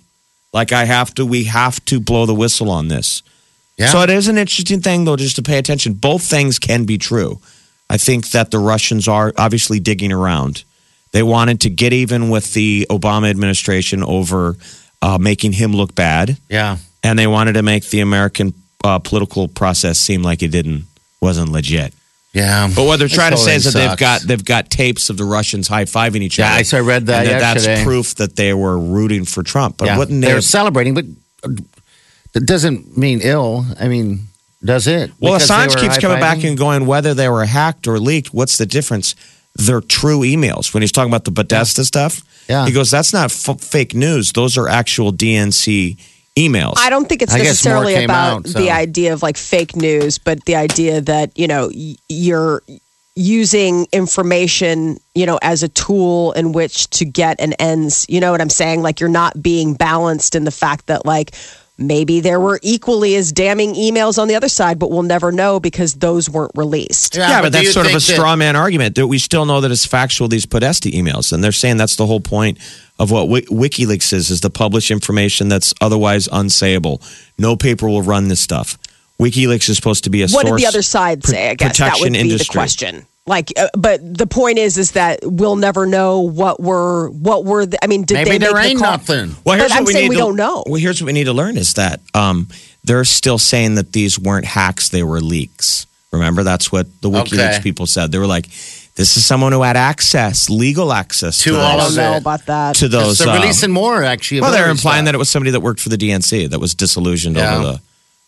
Like 0.54 0.72
I 0.72 0.84
have 0.86 1.12
to. 1.16 1.26
We 1.26 1.44
have 1.44 1.84
to 1.86 2.00
blow 2.00 2.24
the 2.24 2.34
whistle 2.34 2.70
on 2.70 2.88
this." 2.88 3.22
Yeah. 3.76 3.88
So 3.92 4.00
it 4.02 4.08
is 4.10 4.26
an 4.28 4.38
interesting 4.38 4.80
thing, 4.80 5.04
though, 5.04 5.16
just 5.16 5.36
to 5.36 5.42
pay 5.42 5.58
attention. 5.58 5.94
Both 5.94 6.22
things 6.22 6.58
can 6.58 6.84
be 6.84 6.96
true. 6.96 7.38
I 7.90 7.98
think 7.98 8.30
that 8.30 8.50
the 8.50 8.58
Russians 8.58 9.06
are 9.08 9.34
obviously 9.36 9.80
digging 9.80 10.12
around. 10.12 10.62
They 11.12 11.22
wanted 11.22 11.60
to 11.60 11.68
get 11.68 11.92
even 11.92 12.30
with 12.30 12.54
the 12.54 12.86
Obama 12.88 13.28
administration 13.28 14.02
over 14.02 14.56
uh, 15.02 15.18
making 15.18 15.52
him 15.52 15.72
look 15.72 15.94
bad, 15.94 16.38
yeah. 16.48 16.78
and 17.02 17.18
they 17.18 17.26
wanted 17.26 17.54
to 17.54 17.62
make 17.62 17.90
the 17.90 18.00
American 18.00 18.54
uh, 18.84 18.98
political 18.98 19.48
process 19.48 19.98
seem 19.98 20.22
like 20.22 20.42
it 20.42 20.48
didn't 20.48 20.84
wasn't 21.20 21.50
legit. 21.50 21.92
Yeah. 22.32 22.70
But 22.74 22.86
what 22.86 22.98
they're 22.98 23.08
trying 23.08 23.32
to 23.32 23.36
say 23.36 23.56
is 23.56 23.64
that 23.64 23.72
thing 23.72 23.88
they've 23.88 23.98
got 23.98 24.22
they've 24.22 24.44
got 24.44 24.70
tapes 24.70 25.10
of 25.10 25.18
the 25.18 25.24
Russians 25.24 25.68
high 25.68 25.84
fiving 25.84 26.22
each 26.22 26.38
Yeah, 26.38 26.46
other. 26.46 26.58
I 26.60 26.62
saw- 26.62 26.78
I 26.78 26.80
read 26.80 27.06
that 27.06 27.26
and 27.26 27.40
yesterday. 27.40 27.74
That's 27.74 27.84
proof 27.84 28.14
that 28.16 28.36
they 28.36 28.54
were 28.54 28.78
rooting 28.78 29.26
for 29.26 29.42
Trump. 29.42 29.76
But 29.76 29.86
yeah. 29.86 29.98
wouldn't 29.98 30.22
they? 30.22 30.28
They're 30.28 30.40
celebrating, 30.40 30.94
but 30.94 31.04
it 32.34 32.46
doesn't 32.46 32.96
mean 32.96 33.20
ill. 33.22 33.66
I 33.78 33.88
mean, 33.88 34.28
does 34.64 34.86
it? 34.86 35.10
Well, 35.20 35.34
Because 35.34 35.50
Assange 35.50 35.78
keeps 35.80 35.98
coming 35.98 36.20
back 36.20 36.42
and 36.44 36.56
going 36.56 36.86
whether 36.86 37.12
they 37.14 37.28
were 37.28 37.44
hacked 37.44 37.86
or 37.86 37.98
leaked. 37.98 38.32
What's 38.32 38.56
the 38.56 38.66
difference? 38.66 39.14
They're 39.54 39.80
true 39.80 40.20
emails. 40.20 40.72
When 40.72 40.82
he's 40.82 40.92
talking 40.92 41.10
about 41.10 41.24
the 41.24 41.30
Podesta 41.32 41.84
stuff, 41.84 42.22
Yeah. 42.48 42.66
he 42.66 42.72
goes, 42.72 42.90
"That's 42.90 43.12
not 43.12 43.30
f- 43.32 43.60
fake 43.60 43.94
news. 43.94 44.32
Those 44.32 44.56
are 44.56 44.68
actual 44.68 45.12
DNC 45.12 45.96
emails." 46.36 46.74
I 46.78 46.88
don't 46.90 47.08
think 47.08 47.22
it's 47.22 47.34
I 47.34 47.38
necessarily 47.38 48.02
about 48.04 48.32
out, 48.32 48.46
so. 48.48 48.58
the 48.58 48.70
idea 48.70 49.12
of 49.12 49.22
like 49.22 49.36
fake 49.36 49.76
news, 49.76 50.18
but 50.18 50.44
the 50.46 50.56
idea 50.56 51.00
that, 51.02 51.30
you 51.38 51.46
know, 51.46 51.70
y- 51.74 51.96
you're 52.08 52.62
using 53.14 53.86
information, 53.92 54.98
you 55.14 55.26
know, 55.26 55.38
as 55.42 55.62
a 55.62 55.68
tool 55.68 56.32
in 56.32 56.52
which 56.52 56.88
to 56.88 57.04
get 57.04 57.38
an 57.40 57.52
ends. 57.54 58.06
You 58.08 58.20
know 58.20 58.30
what 58.30 58.40
I'm 58.40 58.48
saying? 58.48 58.80
Like 58.82 59.00
you're 59.00 59.10
not 59.10 59.42
being 59.42 59.74
balanced 59.74 60.34
in 60.34 60.44
the 60.44 60.50
fact 60.50 60.86
that 60.86 61.04
like 61.04 61.34
maybe 61.78 62.20
there 62.20 62.40
were 62.40 62.60
equally 62.62 63.16
as 63.16 63.32
damning 63.32 63.74
emails 63.74 64.18
on 64.18 64.28
the 64.28 64.34
other 64.34 64.48
side, 64.48 64.78
but 64.78 64.90
we'll 64.90 65.02
never 65.02 65.32
know 65.32 65.60
because 65.60 65.94
those 65.94 66.28
weren't 66.28 66.52
released. 66.54 67.16
Yeah, 67.16 67.40
but, 67.40 67.52
do 67.52 67.58
that's 67.58 67.72
sort 67.72 67.86
of 67.86 67.94
a 67.94 68.00
straw 68.00 68.36
man 68.36 68.56
argument 68.56 68.94
that 68.96 69.06
we 69.06 69.18
still 69.18 69.46
know 69.46 69.60
that 69.60 69.70
it's 69.70 69.86
factual. 69.86 70.28
These 70.28 70.46
Podesta 70.46 70.88
emails, 70.88 71.32
and 71.32 71.42
they're 71.42 71.52
saying 71.52 71.76
that's 71.76 71.96
the 71.96 72.06
whole 72.06 72.20
point 72.20 72.58
of 72.98 73.10
what 73.10 73.22
Wi- 73.22 73.46
WikiLeaks 73.46 74.12
is: 74.12 74.30
is 74.30 74.40
to 74.42 74.50
publish 74.50 74.90
information 74.90 75.48
that's 75.48 75.74
otherwise 75.80 76.28
unsayable. 76.28 77.02
No 77.38 77.56
paper 77.56 77.88
will 77.88 78.02
run 78.02 78.28
this 78.28 78.40
stuff. 78.40 78.78
WikiLeaks 79.20 79.68
is 79.68 79.76
supposed 79.76 80.04
to 80.04 80.10
be 80.10 80.22
a 80.22 80.28
What 80.28 80.46
did 80.46 80.56
the 80.56 80.66
other 80.66 80.82
side 80.82 81.24
say? 81.24 81.50
I 81.50 81.54
guess 81.54 81.78
that 81.78 81.84
protection 81.84 82.04
would 82.04 82.12
be 82.14 82.20
industry. 82.20 82.52
the 82.52 82.52
question. 82.52 83.06
Like, 83.24 83.52
uh, 83.56 83.68
but 83.78 84.00
the 84.02 84.26
point 84.26 84.58
is, 84.58 84.78
is 84.78 84.92
that 84.92 85.20
we'll 85.22 85.54
never 85.54 85.86
know 85.86 86.20
what 86.20 86.60
were 86.60 87.08
what 87.10 87.44
were. 87.44 87.64
The, 87.66 87.78
I 87.82 87.86
mean, 87.86 88.02
did 88.02 88.14
Maybe 88.14 88.30
they 88.30 88.38
there 88.38 88.52
make 88.52 88.62
the 88.64 88.68
ain't 88.70 88.78
call? 88.80 88.90
nothing. 88.90 89.36
Well, 89.44 89.56
here's 89.56 89.70
But 89.70 89.76
I'm 89.78 89.84
what 89.84 89.86
we 89.88 89.92
saying 89.92 90.04
need 90.06 90.08
we 90.10 90.16
to, 90.16 90.22
don't 90.22 90.36
know. 90.36 90.64
Well, 90.66 90.80
here's 90.80 91.00
what 91.00 91.06
we 91.06 91.12
need 91.12 91.24
to 91.24 91.32
learn 91.32 91.56
is 91.56 91.74
that 91.74 92.00
um, 92.14 92.48
they're 92.82 93.04
still 93.04 93.38
saying 93.38 93.76
that 93.76 93.92
these 93.92 94.18
weren't 94.18 94.44
hacks; 94.46 94.88
they 94.88 95.04
were 95.04 95.20
leaks. 95.20 95.86
Remember, 96.12 96.42
that's 96.42 96.72
what 96.72 96.86
the 97.00 97.08
WikiLeaks 97.08 97.32
Okay. 97.54 97.60
people 97.62 97.86
said. 97.86 98.10
They 98.10 98.18
were 98.18 98.26
like, 98.26 98.46
"This 98.96 99.16
is 99.16 99.24
someone 99.24 99.52
who 99.52 99.62
had 99.62 99.76
access, 99.76 100.50
legal 100.50 100.92
access 100.92 101.38
To 101.44 101.50
to, 101.50 101.56
all 101.60 101.62
I 101.80 101.84
those- 101.84 101.94
don't 101.94 102.04
know 102.04 102.14
it. 102.16 102.20
about 102.22 102.46
that. 102.46 102.74
to 102.76 102.88
those." 102.88 103.18
They're 103.18 103.28
uh, 103.28 103.34
releasing 103.40 103.70
more, 103.70 104.02
actually. 104.02 104.40
well, 104.40 104.50
they're 104.50 104.68
implying 104.68 104.96
stuff. 104.98 105.04
that 105.06 105.14
it 105.14 105.18
was 105.18 105.30
somebody 105.30 105.52
that 105.52 105.60
worked 105.60 105.78
for 105.78 105.90
the 105.90 105.96
DNC 105.96 106.50
that 106.50 106.58
was 106.58 106.74
disillusioned 106.74 107.36
Yeah. 107.36 107.54
over 107.54 107.64
the 107.66 107.80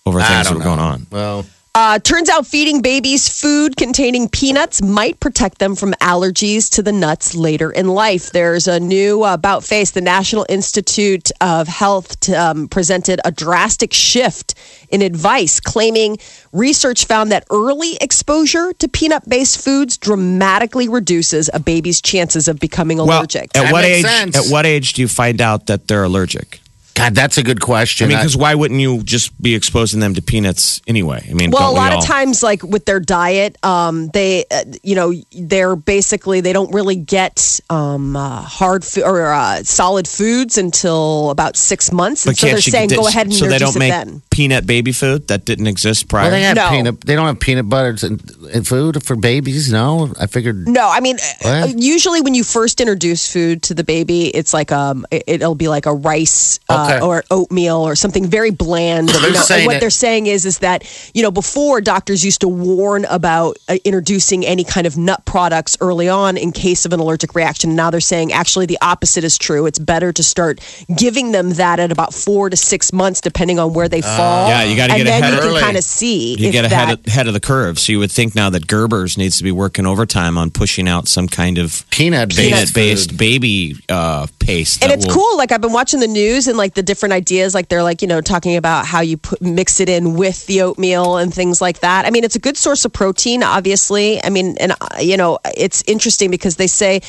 over 0.06 0.20
things 0.20 0.30
that 0.30 0.44
don't 0.44 0.58
were 0.58 0.64
going 0.64 0.78
on. 0.78 1.06
Well, 1.10 1.44
Uh, 1.76 1.98
turns 1.98 2.28
out 2.28 2.46
feeding 2.46 2.80
babies 2.82 3.28
food 3.40 3.76
containing 3.76 4.28
peanuts 4.28 4.80
might 4.80 5.18
protect 5.18 5.58
them 5.58 5.74
from 5.74 5.90
allergies 5.94 6.70
to 6.70 6.84
the 6.84 6.92
nuts 6.92 7.34
later 7.34 7.72
in 7.72 7.88
life. 7.88 8.30
There's 8.30 8.68
a 8.68 8.78
new 8.78 9.24
uh, 9.24 9.34
about 9.34 9.64
face. 9.64 9.90
The 9.90 10.00
National 10.00 10.46
Institute 10.48 11.32
of 11.40 11.66
Health 11.66 12.20
t- 12.20 12.32
um, 12.32 12.68
presented 12.68 13.20
a 13.24 13.32
drastic 13.32 13.92
shift 13.92 14.54
in 14.88 15.02
advice, 15.02 15.58
claiming 15.58 16.18
research 16.52 17.06
found 17.06 17.32
that 17.32 17.44
early 17.50 17.96
exposure 18.00 18.72
to 18.74 18.86
peanut 18.86 19.28
based 19.28 19.60
foods 19.60 19.98
dramatically 19.98 20.88
reduces 20.88 21.50
a 21.52 21.58
baby's 21.58 22.00
chances 22.00 22.46
of 22.46 22.60
becoming 22.60 22.98
Well, 22.98 23.18
allergic. 23.18 23.46
at 23.56 23.64
That 23.64 23.72
what 23.72 23.84
age? 23.84 24.04
sense. 24.04 24.36
At 24.36 24.52
what 24.52 24.64
age 24.64 24.92
do 24.92 25.02
you 25.02 25.08
find 25.08 25.40
out 25.40 25.66
that 25.66 25.88
they're 25.88 26.04
allergic? 26.04 26.60
God, 26.94 27.14
that's 27.16 27.38
a 27.38 27.42
good 27.42 27.60
question. 27.60 28.04
I 28.04 28.08
mean, 28.08 28.18
because 28.18 28.36
why 28.36 28.54
wouldn't 28.54 28.78
you 28.80 29.02
just 29.02 29.40
be 29.42 29.56
exposing 29.56 29.98
them 29.98 30.14
to 30.14 30.22
peanuts 30.22 30.80
anyway? 30.86 31.26
I 31.28 31.34
mean, 31.34 31.50
Well, 31.50 31.62
a 31.62 31.64
don't 31.66 31.74
we 31.74 31.80
lot 31.80 31.92
all- 31.94 31.98
of 31.98 32.04
times, 32.06 32.40
like 32.42 32.62
with 32.62 32.84
their 32.84 33.00
diet, 33.00 33.56
um, 33.64 34.08
they, 34.14 34.44
uh, 34.48 34.62
you 34.84 34.94
know, 34.94 35.12
they're 35.36 35.74
basically 35.74 36.40
they 36.40 36.52
don't 36.52 36.72
really 36.72 36.94
get 36.94 37.58
um, 37.68 38.14
uh, 38.14 38.42
hard 38.42 38.84
fo- 38.84 39.02
or 39.02 39.32
uh, 39.32 39.64
solid 39.64 40.06
foods 40.06 40.56
until 40.56 41.30
about 41.30 41.56
six 41.56 41.90
months, 41.90 42.26
and 42.26 42.30
But 42.30 42.38
so 42.38 42.46
they're 42.46 42.54
can't 42.54 42.66
you 42.66 42.70
saying 42.70 42.88
get- 42.90 42.96
go 42.98 43.08
ahead 43.08 43.26
and 43.26 43.34
so 43.34 43.46
they 43.46 43.54
introduce 43.56 43.74
don't 43.74 43.76
it 43.76 43.78
make 43.80 43.90
then. 43.90 44.22
Peanut 44.34 44.66
baby 44.66 44.90
food 44.90 45.28
that 45.28 45.44
didn't 45.44 45.68
exist 45.68 46.08
prior. 46.08 46.24
well, 46.24 46.30
they 46.32 46.42
have 46.42 46.56
No. 46.56 46.68
peanut. 46.70 47.00
They 47.02 47.14
don't 47.14 47.26
have 47.26 47.38
peanut 47.38 47.68
butter 47.68 47.94
and, 48.02 48.20
and 48.52 48.66
food 48.66 49.00
for 49.06 49.14
babies. 49.14 49.70
No, 49.70 50.12
I 50.18 50.26
figured. 50.26 50.66
No, 50.66 50.88
I 50.90 50.98
mean, 50.98 51.18
uh, 51.44 51.66
What? 51.68 51.78
usually 51.78 52.20
when 52.20 52.34
you 52.34 52.42
first 52.42 52.80
introduce 52.80 53.30
food 53.32 53.62
to 53.62 53.74
the 53.74 53.84
baby, 53.84 54.26
it's 54.34 54.52
like 54.52 54.72
um, 54.72 55.06
it- 55.12 55.22
it'll 55.28 55.54
be 55.54 55.68
like 55.68 55.86
a 55.86 55.94
rice 55.94 56.58
uh, 56.68 56.98
or 57.00 57.22
oatmeal 57.30 57.76
or 57.86 57.94
something 57.94 58.26
very 58.26 58.50
bland. 58.50 59.08
So 59.10 59.18
they're 59.20 59.28
you 59.30 59.34
know, 59.36 59.44
and 59.50 59.66
what 59.66 59.72
that- 59.74 59.80
they're 59.80 59.90
saying 60.06 60.26
is 60.26 60.44
is 60.44 60.58
that 60.58 60.82
you 61.14 61.22
know 61.22 61.30
before 61.30 61.80
doctors 61.80 62.24
used 62.24 62.40
to 62.40 62.48
warn 62.48 63.04
about 63.04 63.56
uh, 63.68 63.76
introducing 63.84 64.44
any 64.44 64.64
kind 64.64 64.84
of 64.86 64.96
nut 64.98 65.24
products 65.26 65.76
early 65.80 66.08
on 66.08 66.36
in 66.36 66.50
case 66.50 66.84
of 66.84 66.92
an 66.92 66.98
allergic 66.98 67.36
reaction. 67.36 67.76
Now 67.76 67.90
they're 67.92 68.00
saying 68.00 68.32
actually 68.32 68.66
the 68.66 68.78
opposite 68.82 69.22
is 69.22 69.38
true. 69.38 69.66
It's 69.66 69.78
better 69.78 70.12
to 70.12 70.22
start 70.24 70.58
giving 70.96 71.30
them 71.30 71.50
that 71.54 71.78
at 71.78 71.92
about 71.92 72.12
four 72.12 72.50
to 72.50 72.56
six 72.56 72.92
months, 72.92 73.20
depending 73.20 73.60
on 73.60 73.74
where 73.74 73.88
they 73.88 74.00
fall. 74.02 74.22
Uh, 74.22 74.23
Yeah, 74.48 74.64
you 74.64 74.76
gotta 74.76 74.92
and 74.94 75.04
get 75.04 75.10
then 75.10 75.22
ahead 75.22 75.34
you 75.34 75.40
early. 75.40 75.54
can 75.60 75.64
kind 75.64 75.76
of 75.76 75.84
see 75.84 76.34
you 76.36 76.50
get 76.52 76.64
ahead 76.64 76.88
that. 76.88 76.98
of, 77.00 77.06
ahead 77.06 77.26
of 77.28 77.34
the 77.34 77.40
curve. 77.40 77.78
So 77.78 77.92
you 77.92 77.98
would 77.98 78.10
think 78.12 78.34
now 78.34 78.50
that 78.50 78.66
Gerber's 78.66 79.16
needs 79.18 79.38
to 79.38 79.44
be 79.44 79.52
working 79.52 79.86
overtime 79.86 80.36
on 80.38 80.50
pushing 80.50 80.88
out 80.88 81.08
some 81.08 81.28
kind 81.28 81.58
of 81.58 81.84
Peanut 81.90 82.28
based 82.30 82.40
peanut 82.40 82.74
based 82.74 83.16
baby 83.16 83.76
uh, 83.88 84.26
paste. 84.38 84.82
and 84.82 84.92
it's 84.92 85.06
will- 85.06 85.14
cool 85.14 85.36
like 85.36 85.52
i've 85.52 85.60
been 85.60 85.72
watching 85.72 86.00
the 86.00 86.06
news 86.06 86.46
and 86.48 86.56
like 86.58 86.74
the 86.74 86.82
different 86.82 87.12
ideas 87.12 87.54
like 87.54 87.68
they're 87.68 87.82
like 87.82 88.02
you 88.02 88.08
know 88.08 88.20
talking 88.20 88.56
about 88.56 88.84
how 88.86 89.00
you 89.00 89.16
put 89.16 89.40
mix 89.42 89.80
it 89.80 89.88
in 89.88 90.14
with 90.14 90.44
the 90.46 90.60
oatmeal 90.62 91.16
and 91.16 91.32
things 91.34 91.60
like 91.60 91.80
that 91.80 92.04
i 92.06 92.10
mean 92.10 92.24
it's 92.24 92.36
a 92.36 92.38
good 92.38 92.56
source 92.56 92.84
of 92.84 92.92
protein 92.92 93.42
obviously 93.42 94.22
i 94.24 94.28
mean 94.30 94.56
and 94.58 94.72
uh, 94.72 94.76
you 95.00 95.16
know 95.16 95.38
it's 95.56 95.82
interesting 95.86 96.30
because 96.30 96.56
they 96.56 96.66
say 96.66 97.00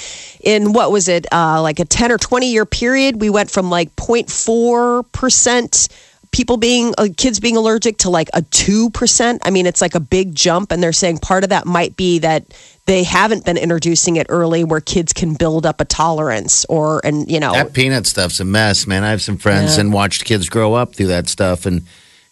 in 0.41 0.73
what 0.73 0.91
was 0.91 1.07
it 1.07 1.25
uh, 1.31 1.61
like 1.61 1.79
a 1.79 1.85
10 1.85 2.11
or 2.11 2.17
20 2.17 2.51
year 2.51 2.65
period 2.65 3.19
we 3.21 3.29
went 3.29 3.49
from 3.51 3.69
like 3.69 3.93
0.4 3.95 5.11
percent 5.11 5.87
people 6.35 6.57
being 6.57 6.93
uh, 6.97 7.07
kids 7.15 7.39
being 7.39 7.55
allergic 7.55 7.97
to 7.99 8.09
like 8.09 8.29
a 8.33 8.41
2% 8.41 9.39
i 9.43 9.49
mean 9.49 9.65
it's 9.65 9.79
like 9.81 9.95
a 9.95 9.99
big 10.01 10.35
jump 10.35 10.71
and 10.71 10.83
they're 10.83 10.91
saying 10.91 11.17
part 11.17 11.43
of 11.45 11.49
that 11.51 11.65
might 11.65 11.95
be 11.95 12.19
that 12.19 12.43
they 12.85 13.03
haven't 13.03 13.45
been 13.45 13.55
introducing 13.57 14.17
it 14.17 14.27
early 14.29 14.63
where 14.65 14.81
kids 14.81 15.13
can 15.13 15.33
build 15.35 15.65
up 15.65 15.79
a 15.79 15.85
tolerance 15.85 16.65
or 16.65 16.99
and 17.05 17.31
you 17.31 17.39
know 17.39 17.53
That 17.53 17.73
peanut 17.73 18.05
stuff's 18.05 18.39
a 18.41 18.45
mess, 18.45 18.85
man. 18.85 19.03
I 19.05 19.11
have 19.11 19.21
some 19.21 19.37
friends 19.37 19.75
Yeah. 19.75 19.81
and 19.81 19.93
watched 19.93 20.25
kids 20.25 20.49
grow 20.49 20.73
up 20.73 20.93
through 20.93 21.07
that 21.07 21.29
stuff, 21.29 21.65
and 21.65 21.81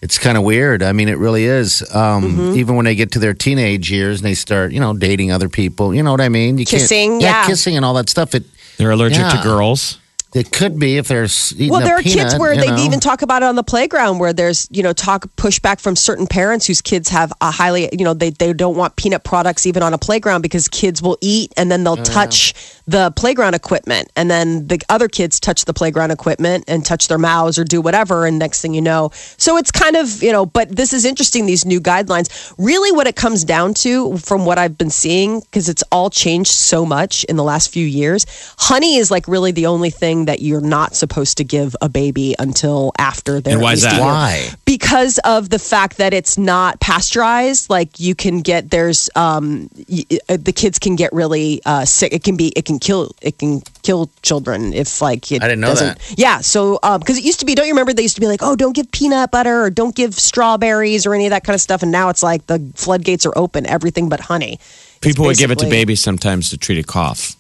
it's 0.02 0.18
kind 0.20 0.38
of 0.38 0.44
weird. 0.44 0.84
I 0.84 0.92
mean, 0.92 1.08
it 1.08 1.18
really 1.18 1.46
is. 1.46 1.82
Um, 1.96 2.24
Mm-hmm. 2.24 2.58
Even 2.58 2.76
when 2.76 2.86
they 2.86 2.96
get 2.96 3.12
to 3.14 3.20
their 3.20 3.34
teenage 3.34 3.90
years 3.90 4.20
and 4.20 4.26
they 4.26 4.36
start, 4.36 4.74
you 4.74 4.80
know, 4.82 4.94
dating 4.94 5.32
other 5.32 5.48
people, 5.50 5.96
you 5.96 6.04
know 6.04 6.12
what 6.12 6.22
I 6.22 6.30
mean? 6.30 6.58
You 6.58 6.66
can't- 6.66 6.82
Kissing, 6.82 7.22
yeah. 7.22 7.48
kissing 7.48 7.76
and 7.78 7.86
all 7.86 7.94
that 7.96 8.10
stuff. 8.10 8.36
It 8.36 8.44
They're 8.78 8.92
allergic 8.92 9.20
Yeah. 9.20 9.30
to 9.38 9.42
girls. 9.44 9.98
It 10.34 10.52
could 10.52 10.80
be 10.80 10.98
if 10.98 11.08
they're 11.08 11.24
s- 11.24 11.54
eating 11.54 11.70
well 11.70 11.82
there 11.82 11.96
are 11.96 12.02
kids 12.02 12.38
where 12.38 12.56
they 12.56 12.70
know. 12.70 12.84
even 12.84 13.00
talk 13.00 13.22
about 13.22 13.44
it 13.44 13.46
on 13.46 13.56
the 13.56 13.64
playground 13.64 14.20
where 14.20 14.34
there's 14.34 14.68
you 14.72 14.84
know 14.84 14.94
talk 14.94 15.28
pushback 15.36 15.80
from 15.80 15.96
certain 15.96 16.28
parents 16.28 16.66
whose 16.66 16.82
kids 16.82 17.10
have 17.10 17.32
a 17.42 17.52
highly 17.52 17.90
you 17.92 18.04
know 18.04 18.14
they, 18.14 18.30
they 18.30 18.54
don't 18.54 18.76
want 18.76 18.96
peanut 18.96 19.24
products 19.24 19.66
even 19.66 19.84
on 19.84 19.94
a 19.94 19.98
playground 19.98 20.42
because 20.42 20.68
kids 20.68 21.02
will 21.02 21.18
eat 21.22 21.54
and 21.58 21.72
then 21.72 21.84
they'll 21.84 22.00
oh, 22.00 22.04
touch 22.04 22.54
the 22.88 23.12
playground 23.16 23.54
equipment 23.54 24.12
and 24.16 24.30
then 24.30 24.68
the 24.68 24.80
other 24.90 25.08
kids 25.08 25.40
touch 25.40 25.66
the 25.66 25.74
playground 25.74 26.12
equipment 26.12 26.64
and 26.68 26.86
touch 26.86 27.08
their 27.08 27.18
mouths 27.18 27.58
or 27.58 27.64
do 27.64 27.82
whatever 27.82 28.26
and 28.26 28.40
next 28.40 28.62
thing 28.62 28.74
you 28.74 28.82
know. 28.82 29.10
So 29.38 29.58
it's 29.58 29.72
kind 29.72 29.96
of 29.96 30.24
you 30.24 30.32
know 30.32 30.46
but 30.46 30.76
this 30.76 30.94
is 30.94 31.06
interesting 31.06 31.46
these 31.46 31.66
new 31.66 31.80
guidelines. 31.80 32.54
Really 32.58 32.92
what 32.92 33.08
it 33.08 33.16
comes 33.16 33.44
down 33.44 33.74
to 33.74 34.18
from 34.18 34.46
what 34.46 34.58
i've 34.58 34.78
been 34.78 34.90
seeing 34.90 35.40
because 35.42 35.70
it's 35.70 35.84
all 35.92 36.10
changed 36.10 36.52
so 36.52 36.86
much 36.86 37.24
in 37.26 37.36
the 37.36 37.44
last 37.44 37.72
few 37.72 37.86
years 37.86 38.26
honey 38.58 38.98
is 38.98 39.12
like 39.12 39.28
really 39.28 39.52
the 39.52 39.66
only 39.66 39.90
thing 39.90 40.23
that 40.26 40.42
you're 40.42 40.62
not 40.62 40.96
supposed 40.96 41.38
to 41.38 41.44
give 41.44 41.76
a 41.82 41.90
baby 41.90 42.36
until 42.40 42.92
after 42.98 43.42
they're 43.42 43.54
And 43.54 43.62
why 43.62 43.72
at 43.72 43.74
is 43.78 43.84
least 43.84 43.96
a 43.96 44.00
that? 44.00 44.02
Why? 44.02 44.50
because 44.66 45.20
of 45.20 45.50
the 45.50 45.60
fact 45.60 45.98
that 45.98 46.14
it's 46.14 46.38
not 46.38 46.80
pasteurized 46.80 47.70
like 47.70 48.00
you 48.00 48.16
can 48.16 48.42
get 48.42 48.70
there's 48.72 49.10
um 49.16 49.70
y- 49.90 50.06
uh, 50.30 50.38
the 50.38 50.52
kids 50.52 50.80
can 50.80 50.96
get 50.96 51.12
really 51.14 51.62
uh 51.66 51.86
sick 51.86 52.12
it 52.14 52.24
can 52.24 52.36
be 52.38 52.48
it 52.56 52.66
can 52.66 52.80
kill 52.80 53.12
it 53.22 53.38
can 53.38 53.62
kill 53.84 54.10
children 54.24 54.74
if 54.74 55.02
like 55.02 55.32
it 55.32 55.44
I 55.44 55.48
didn't 55.48 55.62
know 55.62 55.68
doesn't 55.68 56.00
yeah 56.18 56.40
so 56.42 56.80
um 56.84 57.00
because 57.00 57.18
it 57.18 57.24
used 57.24 57.40
to 57.42 57.46
be 57.46 57.54
don't 57.56 57.68
you 57.68 57.74
remember 57.74 57.94
they 57.94 58.02
used 58.02 58.16
to 58.16 58.22
be 58.22 58.28
like 58.28 58.42
oh 58.42 58.56
don't 58.56 58.76
give 58.76 58.90
peanut 58.92 59.32
butter 59.32 59.64
or 59.64 59.70
don't 59.70 59.96
give 59.96 60.14
strawberries 60.16 61.06
or 61.06 61.14
any 61.14 61.26
of 61.26 61.32
that 61.32 61.44
kind 61.44 61.54
of 61.56 61.62
stuff 61.62 61.84
and 61.84 61.92
now 61.92 62.10
it's 62.10 62.24
like 62.24 62.46
the 62.48 62.60
floodgates 62.76 63.26
are 63.26 63.34
open 63.38 63.66
everything 63.68 64.10
but 64.10 64.20
honey 64.20 64.54
It's 64.54 65.00
People 65.02 65.26
would 65.26 65.38
give 65.38 65.52
it 65.52 65.60
to 65.60 65.70
babies 65.70 66.00
sometimes 66.02 66.50
to 66.52 66.58
treat 66.58 66.80
a 66.80 66.84
cough. 66.84 67.36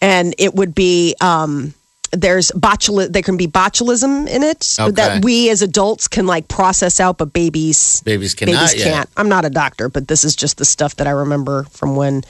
and 0.00 0.34
it 0.38 0.54
would 0.54 0.74
be 0.74 1.14
um 1.20 1.74
there's 2.12 2.50
botuli- 2.52 3.10
there 3.12 3.22
can 3.22 3.36
be 3.36 3.46
botulism 3.46 4.28
in 4.28 4.42
it 4.42 4.76
Okay. 4.78 4.90
that 4.92 5.24
we 5.24 5.48
as 5.50 5.62
adults 5.62 6.08
can 6.08 6.26
like 6.26 6.46
process 6.48 7.00
out 7.00 7.16
but 7.18 7.32
babies 7.32 8.02
Babies 8.04 8.34
cannot 8.34 8.68
babies 8.68 8.84
can't 8.84 9.08
i'm 9.16 9.28
not 9.28 9.44
a 9.44 9.50
doctor 9.50 9.88
but 9.88 10.08
this 10.08 10.22
is 10.24 10.36
just 10.36 10.58
the 10.58 10.64
stuff 10.64 10.96
that 10.96 11.06
i 11.06 11.10
remember 11.10 11.64
from 11.70 11.96
when 11.96 12.22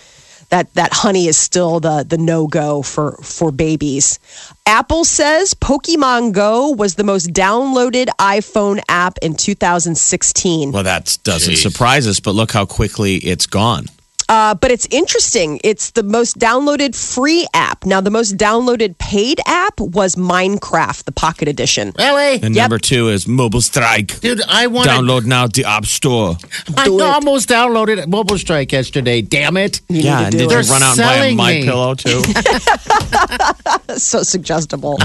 that 0.51 0.73
that 0.75 0.93
honey 0.93 1.27
is 1.27 1.37
still 1.37 1.81
the 1.81 2.05
the 2.09 2.19
no-go 2.19 2.83
for 2.83 3.13
for 3.23 3.51
babies 3.51 4.19
apple 4.67 5.03
says 5.05 5.55
pokemon 5.55 6.33
go 6.33 6.71
was 6.71 6.95
the 6.95 7.05
most 7.05 7.29
downloaded 7.33 8.07
iphone 8.21 8.81
app 8.89 9.19
in 9.23 9.35
2016 9.35 10.73
Well, 10.73 10.83
that 10.85 11.19
doesn't 11.25 11.55
Jeez. 11.55 11.63
surprise 11.63 12.07
us, 12.07 12.21
but 12.21 12.35
look 12.35 12.53
how 12.53 12.65
quickly 12.67 13.17
it's 13.17 13.47
gone. 13.47 13.87
Uh, 14.33 14.55
but 14.55 14.71
it's 14.71 14.89
interesting. 14.91 15.61
It's 15.63 15.91
the 15.91 16.03
most 16.03 16.39
downloaded 16.39 16.97
free 16.97 17.47
app. 17.53 17.85
Now, 17.85 18.01
the 18.01 18.11
most 18.11 18.39
downloaded 18.39 18.97
paid 18.97 19.39
app 19.47 19.79
was 19.79 20.15
Minecraft, 20.17 21.05
the 21.05 21.13
Pocket 21.13 21.49
Edition. 21.49 21.93
Really? 21.99 22.41
And 22.43 22.55
Yep. 22.55 22.63
number 22.63 22.79
two 22.79 23.09
is 23.11 23.29
Mobile 23.29 23.61
Strike. 23.61 24.21
Dude, 24.21 24.41
I 24.49 24.69
want 24.69 24.89
to 24.89 24.95
Download 24.95 25.27
now 25.27 25.49
the 25.49 25.65
App 25.67 25.85
Store. 25.85 26.39
I 26.79 26.87
Do 26.87 27.01
it. 27.01 27.03
almost 27.03 27.51
downloaded 27.51 28.07
Mobile 28.09 28.39
Strike 28.39 28.73
yesterday. 28.73 29.21
Damn 29.21 29.59
it! 29.59 29.83
You 29.91 30.01
yeah, 30.01 30.23
and 30.23 30.33
did 30.33 30.49
do 30.49 30.55
you 30.55 30.61
run 30.63 30.83
out 30.83 30.99
and 30.99 31.07
buy 31.07 31.27
a 31.27 31.35
My 31.35 31.53
me. 31.53 31.65
Pillow 31.65 31.95
too? 31.95 32.23
so 33.99 34.23
suggestible. 34.23 34.97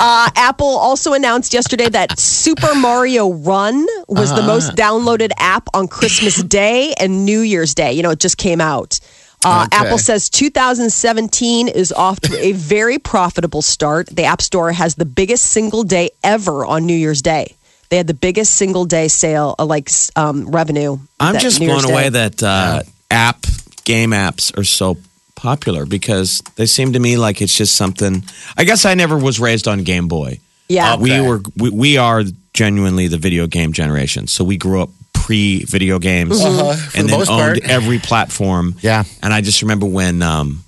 uh, 0.00 0.28
Apple 0.36 0.66
also 0.88 1.14
announced 1.14 1.54
yesterday 1.54 1.88
that 1.88 2.18
Super 2.18 2.74
Mario 2.74 3.32
Run 3.32 3.86
was 4.08 4.34
the 4.34 4.42
most 4.42 4.72
downloaded 4.76 5.30
app 5.38 5.68
on 5.72 5.88
Christmas 5.88 6.42
Day 6.42 6.92
and 7.00 7.24
New 7.24 7.40
Year's 7.40 7.74
Day. 7.74 7.85
You 7.92 8.02
know, 8.02 8.10
it 8.10 8.20
just 8.20 8.36
came 8.38 8.60
out. 8.60 9.00
Uh, 9.44 9.66
Okay. 9.66 9.76
Apple 9.86 9.98
says 9.98 10.28
2017 10.30 11.68
is 11.68 11.92
off 11.92 12.20
to 12.20 12.36
a 12.38 12.52
very 12.52 12.98
profitable 12.98 13.62
start. 13.62 14.06
The 14.08 14.24
App 14.24 14.40
Store 14.42 14.72
has 14.72 14.94
the 14.94 15.04
biggest 15.04 15.44
single 15.46 15.82
day 15.84 16.10
ever 16.24 16.64
on 16.64 16.86
New 16.86 16.94
Year's 16.96 17.22
Day. 17.22 17.54
They 17.88 17.96
had 17.96 18.06
the 18.06 18.14
biggest 18.14 18.54
single 18.54 18.84
day 18.84 19.08
sale, 19.08 19.54
uh, 19.58 19.64
like 19.64 19.88
um, 20.16 20.48
revenue. 20.50 20.98
I'm 21.20 21.38
just 21.38 21.60
New 21.60 21.66
Year's 21.66 21.82
blown 21.82 21.92
away 21.92 22.04
Day. 22.04 22.28
that 22.28 22.42
uh, 22.42 22.82
app 23.10 23.44
game 23.84 24.10
apps 24.10 24.56
are 24.58 24.64
so 24.64 24.96
popular 25.36 25.86
because 25.86 26.42
they 26.56 26.66
seem 26.66 26.94
to 26.94 26.98
me 26.98 27.16
like 27.16 27.40
it's 27.40 27.54
just 27.56 27.76
something. 27.76 28.24
I 28.56 28.64
guess 28.64 28.84
I 28.84 28.94
never 28.94 29.16
was 29.16 29.38
raised 29.38 29.68
on 29.68 29.84
Game 29.84 30.08
Boy. 30.08 30.40
Yeah. 30.68 30.96
We 30.96 31.12
Okay. 31.12 31.20
were 31.28 31.40
we, 31.56 31.70
we 31.70 31.96
are 31.98 32.24
genuinely 32.54 33.06
the 33.06 33.18
video 33.18 33.46
game 33.46 33.72
generation. 33.72 34.26
So 34.26 34.42
we 34.42 34.56
grew 34.56 34.82
up 34.82 34.90
pre 35.26 35.64
video 35.64 35.98
games 35.98 36.40
Uh-huh, 36.40 36.76
and 36.94 37.08
the 37.08 37.16
then 37.18 37.20
owned 37.28 37.28
part. 37.28 37.58
every 37.64 37.98
platform. 37.98 38.76
Yeah. 38.80 39.02
And 39.22 39.34
I 39.34 39.40
just 39.40 39.60
remember 39.62 39.86
when 39.86 40.22
um 40.22 40.62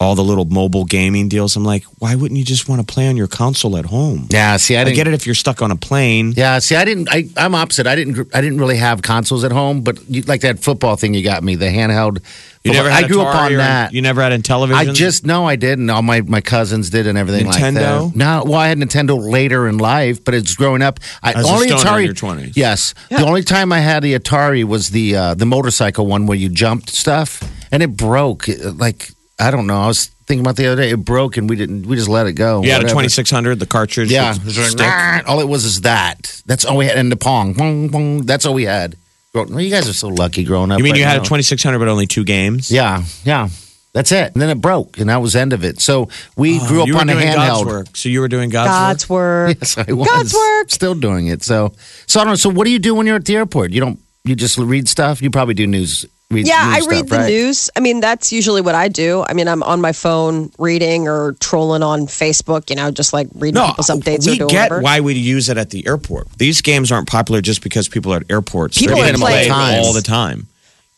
all 0.00 0.14
the 0.14 0.24
little 0.24 0.46
mobile 0.46 0.86
gaming 0.86 1.28
deals. 1.28 1.56
I'm 1.56 1.64
like, 1.64 1.84
why 1.98 2.14
wouldn't 2.14 2.38
you 2.38 2.44
just 2.44 2.70
want 2.70 2.80
to 2.86 2.90
play 2.90 3.06
on 3.06 3.18
your 3.18 3.26
console 3.28 3.76
at 3.76 3.84
home? 3.84 4.26
Yeah, 4.30 4.56
see, 4.56 4.74
I 4.76 4.80
I 4.80 4.84
didn't 4.84 4.96
get 4.96 5.06
it 5.06 5.12
if 5.12 5.26
you're 5.26 5.34
stuck 5.34 5.60
on 5.60 5.70
a 5.70 5.76
plane. 5.76 6.32
Yeah, 6.34 6.58
see, 6.58 6.74
I 6.74 6.86
didn't. 6.86 7.08
I, 7.10 7.28
I'm 7.36 7.54
opposite. 7.54 7.86
I 7.86 7.96
didn't. 7.96 8.34
I 8.34 8.40
didn't 8.40 8.58
really 8.58 8.78
have 8.78 9.02
consoles 9.02 9.44
at 9.44 9.52
home, 9.52 9.82
but 9.82 9.98
you, 10.08 10.22
like 10.22 10.40
that 10.40 10.60
football 10.60 10.96
thing 10.96 11.12
you 11.12 11.22
got 11.22 11.42
me, 11.44 11.54
the 11.54 11.66
handheld. 11.66 12.22
You 12.64 12.72
never 12.72 12.90
had 12.90 13.04
I 13.04 13.08
grew 13.08 13.22
up 13.22 13.34
Atari 13.34 13.46
on 13.46 13.52
or- 13.52 13.56
that. 13.58 13.92
You 13.92 14.02
never 14.02 14.22
had 14.22 14.32
a 14.32 14.38
television. 14.40 14.88
I 14.88 14.92
just 14.92 15.26
no, 15.26 15.46
I 15.46 15.56
didn't. 15.56 15.90
All 15.90 16.02
my 16.02 16.22
my 16.22 16.40
cousins 16.40 16.88
did 16.88 17.06
and 17.06 17.18
everything 17.18 17.46
like 17.46 17.56
Nintendo? 17.62 18.08
that. 18.10 18.16
No, 18.16 18.42
well, 18.46 18.54
I 18.60 18.68
had 18.68 18.78
Nintendo 18.78 19.18
later 19.20 19.68
in 19.68 19.76
life, 19.78 20.24
but 20.24 20.34
it's 20.34 20.54
growing 20.54 20.80
up. 20.80 20.98
I 21.22 21.32
As 21.34 21.46
only 21.46 21.68
stoner 21.68 21.82
Atari. 21.84 21.98
in 22.00 22.04
your 22.06 22.14
20s. 22.14 22.56
Yes, 22.56 22.94
the 23.10 23.24
only 23.26 23.42
time 23.42 23.70
I 23.72 23.80
had 23.80 24.02
the 24.02 24.18
Atari 24.18 24.64
was 24.64 24.90
the 24.90 25.14
uh, 25.16 25.34
the 25.34 25.46
motorcycle 25.46 26.06
one 26.06 26.24
where 26.26 26.38
you 26.38 26.48
jumped 26.48 26.88
stuff 26.90 27.42
and 27.70 27.82
it 27.82 27.96
broke. 27.98 28.46
Like 28.62 29.10
I 29.40 29.50
don't 29.50 29.66
know. 29.66 29.80
I 29.80 29.86
was 29.86 30.06
thinking 30.26 30.44
about 30.44 30.56
the 30.56 30.66
other 30.66 30.82
day. 30.82 30.90
It 30.90 31.04
broke 31.04 31.36
and 31.36 31.48
we 31.48 31.56
didn't. 31.56 31.86
We 31.86 31.96
just 31.96 32.08
let 32.08 32.26
it 32.26 32.34
go. 32.34 32.62
Yeah, 32.62 32.74
had 32.74 32.82
a 32.82 32.84
whatever. 32.84 33.02
2600, 33.08 33.58
the 33.58 33.66
cartridge. 33.66 34.10
Yeah, 34.10 34.32
with 34.34 34.56
it 34.56 34.70
stick. 34.70 35.28
All 35.28 35.40
it 35.40 35.48
was 35.48 35.64
is 35.64 35.80
that. 35.82 36.42
That's 36.46 36.64
all 36.64 36.76
we 36.76 36.86
had, 36.86 36.96
and 36.98 37.10
the 37.10 37.16
pong, 37.16 37.54
pong, 37.54 37.88
pong. 37.90 38.26
That's 38.26 38.46
all 38.46 38.54
we 38.54 38.64
had. 38.64 38.96
Well, 39.32 39.60
you 39.60 39.70
guys 39.70 39.88
are 39.88 39.92
so 39.92 40.08
lucky 40.08 40.44
growing 40.44 40.72
up. 40.72 40.78
You 40.78 40.84
mean 40.84 40.92
right 40.92 40.98
you 40.98 41.04
had 41.04 41.16
now. 41.16 41.22
a 41.22 41.24
2600, 41.24 41.78
but 41.78 41.88
only 41.88 42.06
two 42.06 42.24
games? 42.24 42.70
Yeah, 42.70 43.04
yeah. 43.24 43.48
That's 43.92 44.12
it. 44.12 44.32
And 44.32 44.40
then 44.42 44.50
it 44.50 44.60
broke, 44.60 44.98
and 44.98 45.08
that 45.08 45.16
was 45.16 45.32
the 45.32 45.40
end 45.40 45.52
of 45.52 45.64
it. 45.64 45.80
So 45.80 46.08
we 46.36 46.60
oh, 46.60 46.68
grew 46.68 46.82
up 46.82 46.84
Oh, 46.84 46.86
you 46.86 46.94
were 46.94 47.00
on 47.00 47.08
a 47.08 47.14
doing 47.14 47.26
God's 47.26 47.62
handheld. 47.62 47.66
work. 47.66 47.96
So 47.96 48.08
you 48.08 48.20
were 48.20 48.28
doing 48.28 48.50
God's, 48.50 48.68
God's 48.68 49.08
work. 49.08 49.56
Yes, 49.60 49.78
I 49.78 49.92
was. 49.92 50.06
God's 50.06 50.34
work. 50.34 50.70
Still 50.70 50.94
doing 50.94 51.26
it. 51.26 51.42
So, 51.42 51.72
so 52.06 52.20
I 52.20 52.24
don't 52.24 52.32
know. 52.32 52.36
So, 52.36 52.50
what 52.50 52.64
do 52.64 52.70
you 52.70 52.78
do 52.78 52.94
when 52.94 53.06
you're 53.06 53.16
at 53.16 53.24
the 53.24 53.36
airport? 53.36 53.72
You 53.72 53.80
don't. 53.80 53.98
You 54.22 54.36
just 54.36 54.58
read 54.58 54.88
stuff. 54.88 55.22
You 55.22 55.30
probably 55.30 55.54
do 55.54 55.66
news. 55.66 56.06
Read 56.30 56.46
Yeah, 56.46 56.74
news 56.76 56.86
I 56.86 56.90
read 56.90 57.08
the 57.08 57.16
right? 57.18 57.26
news. 57.28 57.70
I 57.74 57.80
mean, 57.80 57.98
that's 58.00 58.30
usually 58.32 58.60
what 58.60 58.76
I 58.76 58.86
do. 58.86 59.24
I 59.28 59.32
mean, 59.32 59.48
I'm 59.48 59.64
on 59.64 59.80
my 59.80 59.90
phone 59.92 60.52
reading 60.58 61.08
or 61.08 61.32
trolling 61.40 61.82
on 61.82 62.02
Facebook, 62.02 62.70
you 62.70 62.76
know, 62.76 62.92
just 62.92 63.12
like 63.12 63.26
reading 63.34 63.60
No, 63.60 63.66
people's 63.68 63.88
updates 63.88 64.26
we 64.26 64.40
or 64.40 64.46
get 64.46 64.70
whatever. 64.70 64.80
why 64.80 65.00
we 65.00 65.14
use 65.14 65.48
it 65.48 65.58
at 65.58 65.70
the 65.70 65.84
airport. 65.88 66.28
These 66.38 66.60
games 66.62 66.92
aren't 66.92 67.08
popular 67.08 67.40
just 67.40 67.62
because 67.62 67.88
people 67.88 68.12
are 68.12 68.18
at 68.18 68.30
airports. 68.30 68.78
People 68.78 68.96
They're 68.96 69.06
are 69.06 69.08
being 69.08 69.20
playing 69.20 69.52
played 69.52 69.78
these. 69.78 69.86
all 69.86 69.92
the 69.92 70.02
time. 70.02 70.46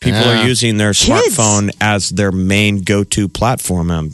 People 0.00 0.20
Yeah. 0.20 0.42
are 0.42 0.46
using 0.46 0.76
their 0.76 0.92
Kids. 0.92 1.08
smartphone 1.36 1.70
as 1.80 2.10
their 2.10 2.32
main 2.32 2.82
go-to 2.82 3.26
platform. 3.28 3.90
I'm 3.90 4.12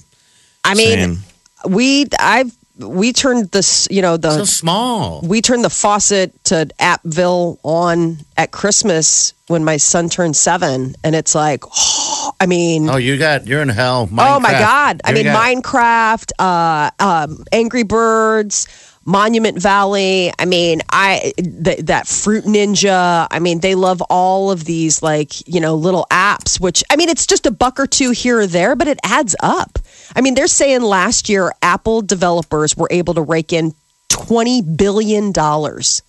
I 0.63 0.75
mean, 0.75 0.87
saying. 0.87 1.19
we 1.67 2.07
I've 2.21 2.53
we 2.79 3.13
turned 3.13 3.51
this, 3.51 3.89
you 3.91 4.03
know, 4.03 4.17
the 4.17 4.31
So 4.31 4.45
small. 4.45 5.21
we 5.23 5.43
turned 5.43 5.65
the 5.65 5.71
faucet 5.71 6.33
to 6.45 6.69
Appville 6.79 7.59
on 7.63 8.19
at 8.37 8.51
Christmas 8.53 9.33
when 9.49 9.65
my 9.65 9.77
son 9.79 10.09
turned 10.09 10.37
seven, 10.37 10.95
and 11.03 11.15
it's 11.17 11.35
like, 11.35 11.65
I 12.41 12.47
mean, 12.47 12.89
Oh, 12.89 12.97
you 12.97 13.17
got. 13.19 13.47
You're 13.47 13.63
in 13.63 13.69
hell. 13.69 14.03
oh 14.11 14.15
my 14.15 14.53
Minecraft. 14.53 14.59
god! 14.61 15.01
I 15.05 15.13
mean, 15.13 15.27
Minecraft, 15.27 16.33
uh, 16.39 16.91
um, 17.01 17.45
Angry 17.53 17.83
Birds. 17.83 18.69
Monument 19.09 19.61
Valley. 19.61 20.31
I 20.39 20.45
mean, 20.45 20.83
I 20.91 21.33
th- 21.39 21.87
that 21.87 22.07
Fruit 22.07 22.45
Ninja. 22.45 23.27
I 23.31 23.39
mean, 23.39 23.61
they 23.61 23.75
love 23.75 24.03
all 24.03 24.51
of 24.51 24.67
these 24.67 25.03
like 25.03 25.49
you 25.49 25.61
know 25.61 25.75
little 25.77 26.07
apps. 26.11 26.61
Which 26.61 26.85
I 26.91 26.97
mean, 26.97 27.09
it's 27.09 27.27
just 27.27 27.47
a 27.47 27.51
buck 27.51 27.81
or 27.81 27.87
two 27.87 28.11
here 28.11 28.41
or 28.41 28.47
there, 28.47 28.77
but 28.77 28.87
it 28.87 28.99
adds 29.03 29.35
up. 29.41 29.79
I 30.15 30.21
mean, 30.21 30.35
they're 30.35 30.47
saying 30.47 30.83
last 30.83 31.31
year 31.31 31.53
Apple 31.63 32.03
developers 32.03 32.77
were 32.77 32.89
able 32.91 33.15
to 33.15 33.23
rake 33.23 33.51
in 33.53 33.75
twenty 34.09 34.61
billion 34.61 35.33
dollars. 35.33 36.03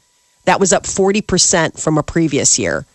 That 0.44 0.60
was 0.60 0.74
up 0.74 0.86
forty 0.86 1.22
percent 1.22 1.80
from 1.80 1.98
a 1.98 2.04
previous 2.04 2.60
year 2.60 2.86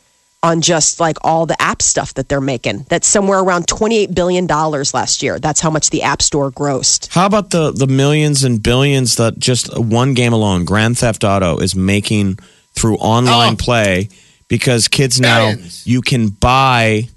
on 0.44 0.60
just 0.60 1.00
like 1.00 1.16
all 1.22 1.46
the 1.46 1.60
app 1.60 1.80
stuff 1.80 2.12
that 2.14 2.28
they're 2.28 2.40
making. 2.40 2.84
That's 2.90 3.08
somewhere 3.08 3.40
around 3.40 3.66
$28 3.66 4.14
billion 4.14 4.46
last 4.46 5.22
year. 5.22 5.38
That's 5.40 5.60
how 5.60 5.70
much 5.70 5.88
the 5.90 6.02
App 6.02 6.20
Store 6.20 6.52
grossed. 6.52 7.08
How 7.14 7.24
about 7.26 7.48
the 7.50 7.72
the 7.72 7.86
millions 7.86 8.44
and 8.44 8.62
billions 8.62 9.16
that 9.16 9.38
just 9.38 9.76
one 9.78 10.12
game 10.14 10.32
alone, 10.34 10.64
Grand 10.66 10.98
Theft 10.98 11.24
Auto, 11.24 11.58
is 11.58 11.74
making 11.74 12.38
through 12.74 12.96
online 12.98 13.54
Oh. 13.54 13.64
play? 13.64 14.08
Because 14.48 14.86
kids 14.88 15.18
now 15.20 15.50
Billions. 15.52 15.86
you 15.86 16.02
can 16.02 16.28
buy 16.28 17.08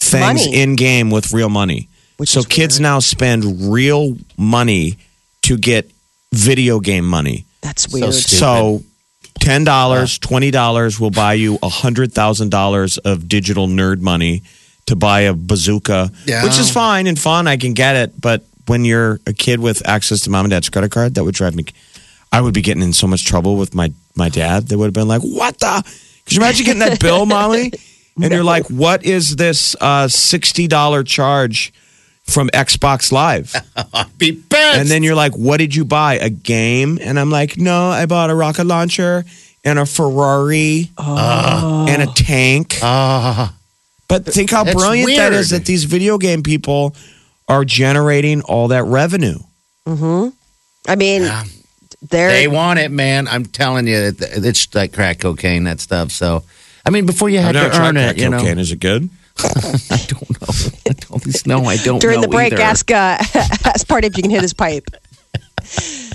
things 0.00 0.46
Money. 0.46 0.54
in 0.62 0.76
game 0.76 1.10
with 1.10 1.32
real 1.32 1.50
money. 1.50 1.88
Which 2.16 2.30
so 2.30 2.40
is 2.40 2.46
kids 2.46 2.80
now 2.80 2.98
spend 3.00 3.70
real 3.70 4.16
money 4.38 4.96
to 5.42 5.58
get 5.58 5.90
video 6.32 6.80
game 6.80 7.04
money. 7.04 7.44
That's 7.60 7.88
weird. 7.92 8.14
stupid. 8.14 8.38
So 8.38 8.82
ten 9.40 9.64
dollars, 9.64 10.18
twenty 10.18 10.50
dollars 10.50 10.98
will 11.00 11.10
buy 11.10 11.34
you 11.34 11.58
hundred 11.62 12.12
thousand 12.12 12.50
dollars 12.50 12.98
of 12.98 13.28
digital 13.28 13.66
nerd 13.68 14.00
money 14.00 14.42
to 14.86 14.96
buy 14.96 15.22
a 15.22 15.34
bazooka, 15.34 16.10
Yeah. 16.26 16.44
which 16.44 16.58
is 16.58 16.70
fine 16.70 17.06
and 17.06 17.18
fun. 17.18 17.46
I 17.48 17.56
can 17.56 17.74
get 17.74 17.96
it, 17.96 18.20
but 18.20 18.44
when 18.66 18.84
you're 18.84 19.20
a 19.26 19.32
kid 19.32 19.60
with 19.60 19.86
access 19.86 20.22
to 20.22 20.30
mom 20.30 20.44
and 20.46 20.50
dad's 20.50 20.68
credit 20.68 20.90
card, 20.90 21.14
that 21.14 21.24
would 21.24 21.34
drive 21.34 21.54
me. 21.54 21.64
I 22.32 22.40
would 22.40 22.54
be 22.54 22.62
getting 22.62 22.82
in 22.82 22.92
so 22.92 23.06
much 23.06 23.24
trouble 23.24 23.56
with 23.56 23.74
my 23.74 23.92
my 24.16 24.28
dad. 24.28 24.68
They 24.68 24.76
would 24.76 24.86
have 24.86 24.94
been 24.94 25.08
like, 25.08 25.22
"What 25.22 25.58
the?" 25.58 25.82
Could 26.24 26.34
you 26.34 26.40
imagine 26.42 26.66
getting 26.66 26.80
that 26.80 26.98
bill, 27.00 27.24
Molly? 27.26 27.72
And 28.20 28.32
you're 28.32 28.42
like, 28.44 28.66
"What 28.68 29.04
is 29.04 29.36
this 29.36 29.76
uh, 29.80 30.08
sixty 30.08 30.66
dollar 30.66 31.02
charge 31.04 31.72
from 32.26 32.48
Xbox 32.50 33.12
Live?" 33.12 33.54
Be 34.18 34.32
pissed. 34.32 34.78
And 34.78 34.88
then 34.88 35.02
you're 35.02 35.14
like, 35.14 35.32
what 35.34 35.58
did 35.58 35.74
you 35.74 35.84
buy? 35.84 36.14
A 36.14 36.30
game? 36.30 36.98
And 37.00 37.18
I'm 37.18 37.30
like, 37.30 37.58
no, 37.58 37.88
I 37.90 38.06
bought 38.06 38.30
a 38.30 38.34
rocket 38.34 38.64
launcher 38.64 39.24
and 39.64 39.78
a 39.78 39.86
Ferrari 39.86 40.90
and 40.98 42.02
a 42.02 42.06
tank. 42.14 42.78
Ah. 42.82 43.54
but 44.08 44.24
think 44.24 44.50
how 44.50 44.64
That's 44.64 44.76
brilliant 44.76 45.16
that 45.16 45.32
is 45.32 45.50
that 45.50 45.64
these 45.64 45.84
video 45.84 46.18
game 46.18 46.42
people 46.42 46.94
are 47.48 47.64
generating 47.64 48.42
all 48.42 48.68
that 48.68 48.84
revenue. 48.84 49.38
I 50.88 50.94
mean, 50.96 51.28
they're. 52.02 52.30
They 52.30 52.48
want 52.48 52.78
it, 52.78 52.90
man. 52.90 53.28
I'm 53.28 53.44
telling 53.44 53.86
you, 53.86 54.12
it's 54.18 54.74
like 54.74 54.92
crack 54.92 55.20
cocaine, 55.20 55.64
that 55.64 55.80
stuff. 55.80 56.10
So, 56.10 56.44
I 56.84 56.90
mean, 56.90 57.06
before 57.06 57.28
you 57.28 57.38
had 57.38 57.54
never 57.54 57.70
to 57.70 57.76
tried 57.76 57.88
earn 57.88 57.94
crack 57.96 58.16
it, 58.16 58.22
you 58.22 58.30
know. 58.30 58.38
cocaine. 58.38 58.58
Is 58.58 58.72
it 58.72 58.80
good? 58.80 59.10
I 59.38 60.04
don't 60.08 60.40
know. 60.40 60.75
I. 61.46 61.66
I 61.68 61.76
don't 61.78 61.98
during 62.00 62.16
know 62.16 62.22
the 62.22 62.28
break, 62.28 62.52
either. 62.52 62.62
ask 62.62 62.90
uh, 62.90 63.18
ask 63.64 63.86
Party 63.86 64.06
if 64.08 64.16
you 64.16 64.22
can 64.22 64.30
hit 64.30 64.42
his 64.42 64.54
pipe. 64.54 64.84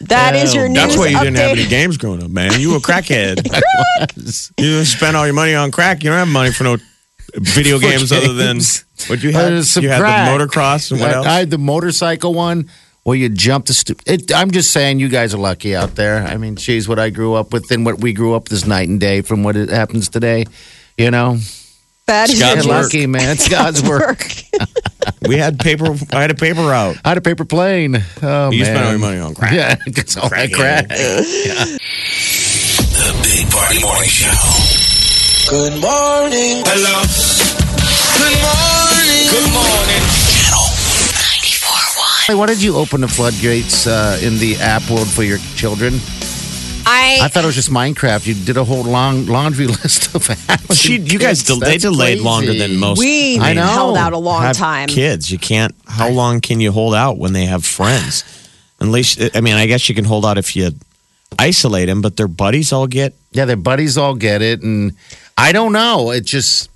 That 0.00 0.36
is 0.36 0.54
your 0.54 0.68
news 0.68 0.76
That's 0.76 0.96
why 0.98 1.06
you 1.08 1.18
didn't 1.18 1.36
have 1.36 1.52
any 1.58 1.66
games 1.66 1.96
growing 1.96 2.22
up, 2.22 2.30
man. 2.30 2.60
You 2.60 2.70
were 2.72 2.76
a 2.76 2.80
crackhead. 2.80 3.40
you 4.58 4.84
spent 4.84 5.16
all 5.16 5.24
your 5.24 5.34
money 5.34 5.54
on 5.54 5.70
crack. 5.72 6.04
You 6.04 6.10
don't 6.10 6.18
have 6.18 6.28
money 6.28 6.52
for 6.52 6.64
no 6.64 6.76
video 7.34 7.78
For 7.78 7.86
games, 7.88 8.12
other 8.12 8.34
than 8.34 8.58
what 9.06 9.22
you 9.22 9.30
Uh, 9.30 9.50
had. 9.54 9.64
some 9.64 9.82
you 9.84 9.88
had 9.88 10.00
crack. 10.00 10.38
the 10.38 10.44
motocross 10.46 10.90
and 10.92 11.00
what 11.00 11.10
I, 11.10 11.14
else? 11.14 11.26
I 11.26 11.38
had 11.38 11.50
the 11.50 11.56
motorcycle 11.58 12.34
one 12.34 12.68
Well, 13.06 13.14
you 13.14 13.30
jump 13.30 13.66
the. 13.66 13.72
Stu- 13.72 13.96
it, 14.04 14.32
I'm 14.34 14.50
just 14.50 14.70
saying, 14.70 15.00
you 15.00 15.08
guys 15.08 15.32
are 15.32 15.38
lucky 15.38 15.74
out 15.74 15.94
there. 15.94 16.18
I 16.18 16.36
mean, 16.36 16.56
geez, 16.56 16.86
what 16.86 16.98
I 16.98 17.08
grew 17.08 17.32
up 17.34 17.52
with 17.54 17.70
and 17.70 17.86
what 17.86 17.98
we 17.98 18.12
grew 18.12 18.34
up 18.34 18.52
is 18.52 18.66
night 18.66 18.88
and 18.90 19.00
day 19.00 19.22
from 19.22 19.42
what 19.44 19.56
it 19.56 19.70
happens 19.70 20.10
today. 20.10 20.44
You 20.98 21.10
know, 21.10 21.38
That 22.06 22.30
is 22.30 22.38
God's 22.38 22.64
You're 22.64 22.74
work. 22.74 22.84
lucky, 22.84 23.06
man. 23.06 23.30
It's 23.30 23.48
God's 23.48 23.82
work. 23.82 24.24
we 25.26 25.36
had 25.38 25.58
paper. 25.58 25.86
I 26.12 26.20
had 26.20 26.30
a 26.30 26.34
paper 26.34 26.60
route. 26.60 26.96
I 27.04 27.08
had 27.08 27.18
a 27.18 27.20
paper 27.20 27.44
plane. 27.44 27.96
Oh 28.22 28.50
You 28.50 28.62
man, 28.62 28.74
spent 28.74 28.84
all 28.84 28.90
your 28.92 29.00
money 29.00 29.18
on 29.18 29.34
crack. 29.34 29.52
Yeah, 29.52 29.74
it's 29.86 30.16
all 30.16 30.28
that 30.28 30.52
crack. 30.52 30.86
The 30.88 31.76
Big 33.22 33.50
Party 33.50 33.80
Morning 33.82 34.08
Show. 34.08 34.30
Good 35.50 35.80
morning. 35.82 36.62
Hello. 36.64 37.02
Good 38.22 38.38
morning. 38.38 39.26
Good 39.30 39.50
morning. 39.52 40.02
Channel 40.30 40.66
Hey, 42.26 42.34
why 42.34 42.46
did 42.46 42.62
you 42.62 42.76
open 42.76 43.00
the 43.00 43.08
floodgates 43.08 43.86
uh, 43.88 44.18
in 44.22 44.38
the 44.38 44.56
app 44.56 44.88
world 44.90 45.08
for 45.08 45.22
your 45.24 45.38
children? 45.56 45.98
I, 47.06 47.24
I 47.24 47.28
thought 47.28 47.44
it 47.44 47.46
was 47.46 47.54
just 47.54 47.70
Minecraft. 47.70 48.26
You 48.26 48.34
did 48.34 48.56
a 48.56 48.64
whole 48.64 48.82
long 48.84 49.26
laundry 49.26 49.66
list 49.82 50.14
of 50.14 50.22
apps. 50.28 50.80
She, 50.80 50.96
and 50.96 51.10
you 51.12 51.18
guys, 51.18 51.38
kids. 51.42 51.44
del- 51.48 51.58
they 51.60 51.70
That's 51.72 51.82
delayed 51.84 52.16
crazy. 52.18 52.24
longer 52.24 52.54
than 52.54 52.76
most. 52.78 52.98
we 52.98 53.38
I 53.38 53.52
know. 53.54 53.62
held 53.66 53.96
out 53.96 54.12
a 54.12 54.18
long 54.18 54.42
have 54.42 54.56
time. 54.56 54.88
Kids, 54.88 55.30
you 55.30 55.38
can't. 55.38 55.74
How 55.86 56.08
long 56.08 56.40
can 56.40 56.60
you 56.60 56.72
hold 56.72 56.94
out 56.94 57.18
when 57.18 57.32
they 57.32 57.46
have 57.46 57.64
friends? 57.64 58.24
Unless, 58.80 59.18
I 59.34 59.40
mean, 59.40 59.54
I 59.54 59.66
guess 59.66 59.88
you 59.88 59.94
can 59.94 60.04
hold 60.04 60.26
out 60.26 60.36
if 60.38 60.54
you 60.54 60.70
isolate 61.38 61.86
them, 61.88 62.02
but 62.02 62.16
their 62.16 62.28
buddies 62.28 62.72
all 62.72 62.86
get. 62.86 63.14
Yeah, 63.32 63.44
their 63.46 63.56
buddies 63.56 63.96
all 63.98 64.14
get 64.14 64.42
it, 64.42 64.62
and 64.62 64.92
I 65.38 65.52
don't 65.52 65.72
know. 65.72 66.10
It 66.10 66.24
just, 66.24 66.68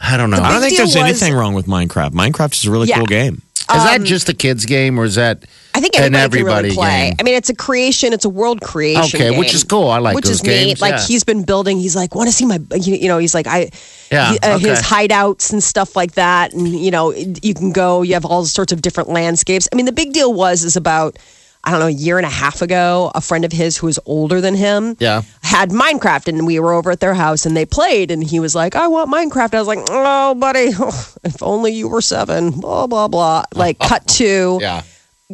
I 0.00 0.16
don't 0.16 0.30
know. 0.30 0.38
I 0.38 0.52
don't 0.52 0.60
think 0.60 0.76
deal 0.76 0.86
there's 0.86 0.94
was- 0.94 0.96
anything 1.22 1.34
wrong 1.34 1.54
with 1.54 1.66
Minecraft. 1.66 2.10
Minecraft 2.12 2.54
is 2.54 2.64
a 2.64 2.70
really 2.70 2.88
Yeah. 2.88 2.96
cool 2.96 3.06
game. 3.06 3.42
Is 3.76 3.84
that 3.84 4.02
just 4.02 4.28
a 4.28 4.34
kids' 4.34 4.64
game, 4.64 4.98
or 4.98 5.04
is 5.04 5.16
that? 5.16 5.44
I 5.74 5.80
think 5.80 5.96
an 5.96 6.14
everybody, 6.14 6.40
can 6.40 6.62
really 6.62 6.74
play. 6.74 7.08
game? 7.08 7.16
I 7.20 7.22
mean, 7.22 7.34
it's 7.34 7.50
a 7.50 7.54
creation. 7.54 8.12
It's 8.12 8.24
a 8.24 8.28
world 8.28 8.60
creation. 8.60 9.20
Okay, 9.20 9.38
which 9.38 9.54
is 9.54 9.64
cool. 9.64 9.88
I 9.88 9.98
like 9.98 10.14
which 10.14 10.28
is 10.28 10.42
neat. 10.42 10.80
Like 10.80 10.92
yeah. 10.92 11.06
he's 11.06 11.24
been 11.24 11.44
building. 11.44 11.78
He's 11.78 11.94
like, 11.94 12.14
want 12.14 12.28
to 12.28 12.32
see 12.32 12.46
my. 12.46 12.58
You 12.74 13.08
know, 13.08 13.18
he's 13.18 13.34
like, 13.34 13.46
I. 13.46 13.70
Yeah, 14.10 14.32
he- 14.32 14.38
uh, 14.38 14.58
his 14.58 14.80
hideouts 14.80 15.52
and 15.52 15.62
stuff 15.62 15.94
like 15.94 16.12
that, 16.12 16.54
and 16.54 16.66
you 16.66 16.90
know, 16.90 17.12
you 17.12 17.54
can 17.54 17.72
go. 17.72 18.02
You 18.02 18.14
have 18.14 18.24
all 18.24 18.44
sorts 18.44 18.72
of 18.72 18.80
different 18.82 19.10
landscapes. 19.10 19.68
I 19.72 19.76
mean, 19.76 19.86
the 19.86 19.92
big 19.92 20.12
deal 20.12 20.32
was 20.32 20.64
is 20.64 20.76
about. 20.76 21.18
I 21.64 21.70
don't 21.72 21.80
know, 21.80 21.86
a 21.86 21.90
year 21.90 22.16
and 22.18 22.26
a 22.26 22.30
half 22.30 22.62
ago, 22.62 23.10
a 23.14 23.20
friend 23.20 23.44
of 23.44 23.52
his 23.52 23.76
who 23.76 23.86
was 23.88 23.98
older 24.06 24.40
than 24.40 24.54
him 24.54 24.96
Yeah. 25.00 25.22
had 25.42 25.70
Minecraft 25.70 26.28
and 26.28 26.46
we 26.46 26.58
were 26.60 26.72
over 26.72 26.90
at 26.90 27.00
their 27.00 27.14
house 27.14 27.44
and 27.46 27.56
they 27.56 27.66
played 27.66 28.10
and 28.10 28.22
he 28.24 28.40
was 28.40 28.54
like, 28.54 28.74
I 28.76 28.86
want 28.88 29.10
Minecraft. 29.10 29.54
I 29.54 29.58
was 29.58 29.66
like, 29.68 29.80
oh, 29.90 30.34
buddy, 30.34 30.68
if 31.24 31.42
only 31.42 31.72
you 31.72 31.88
were 31.88 32.00
seven, 32.00 32.52
blah, 32.52 32.86
blah, 32.86 33.08
blah. 33.08 33.44
Like, 33.54 33.78
cut 33.90 34.06
to, 34.18 34.58
Yeah. 34.60 34.82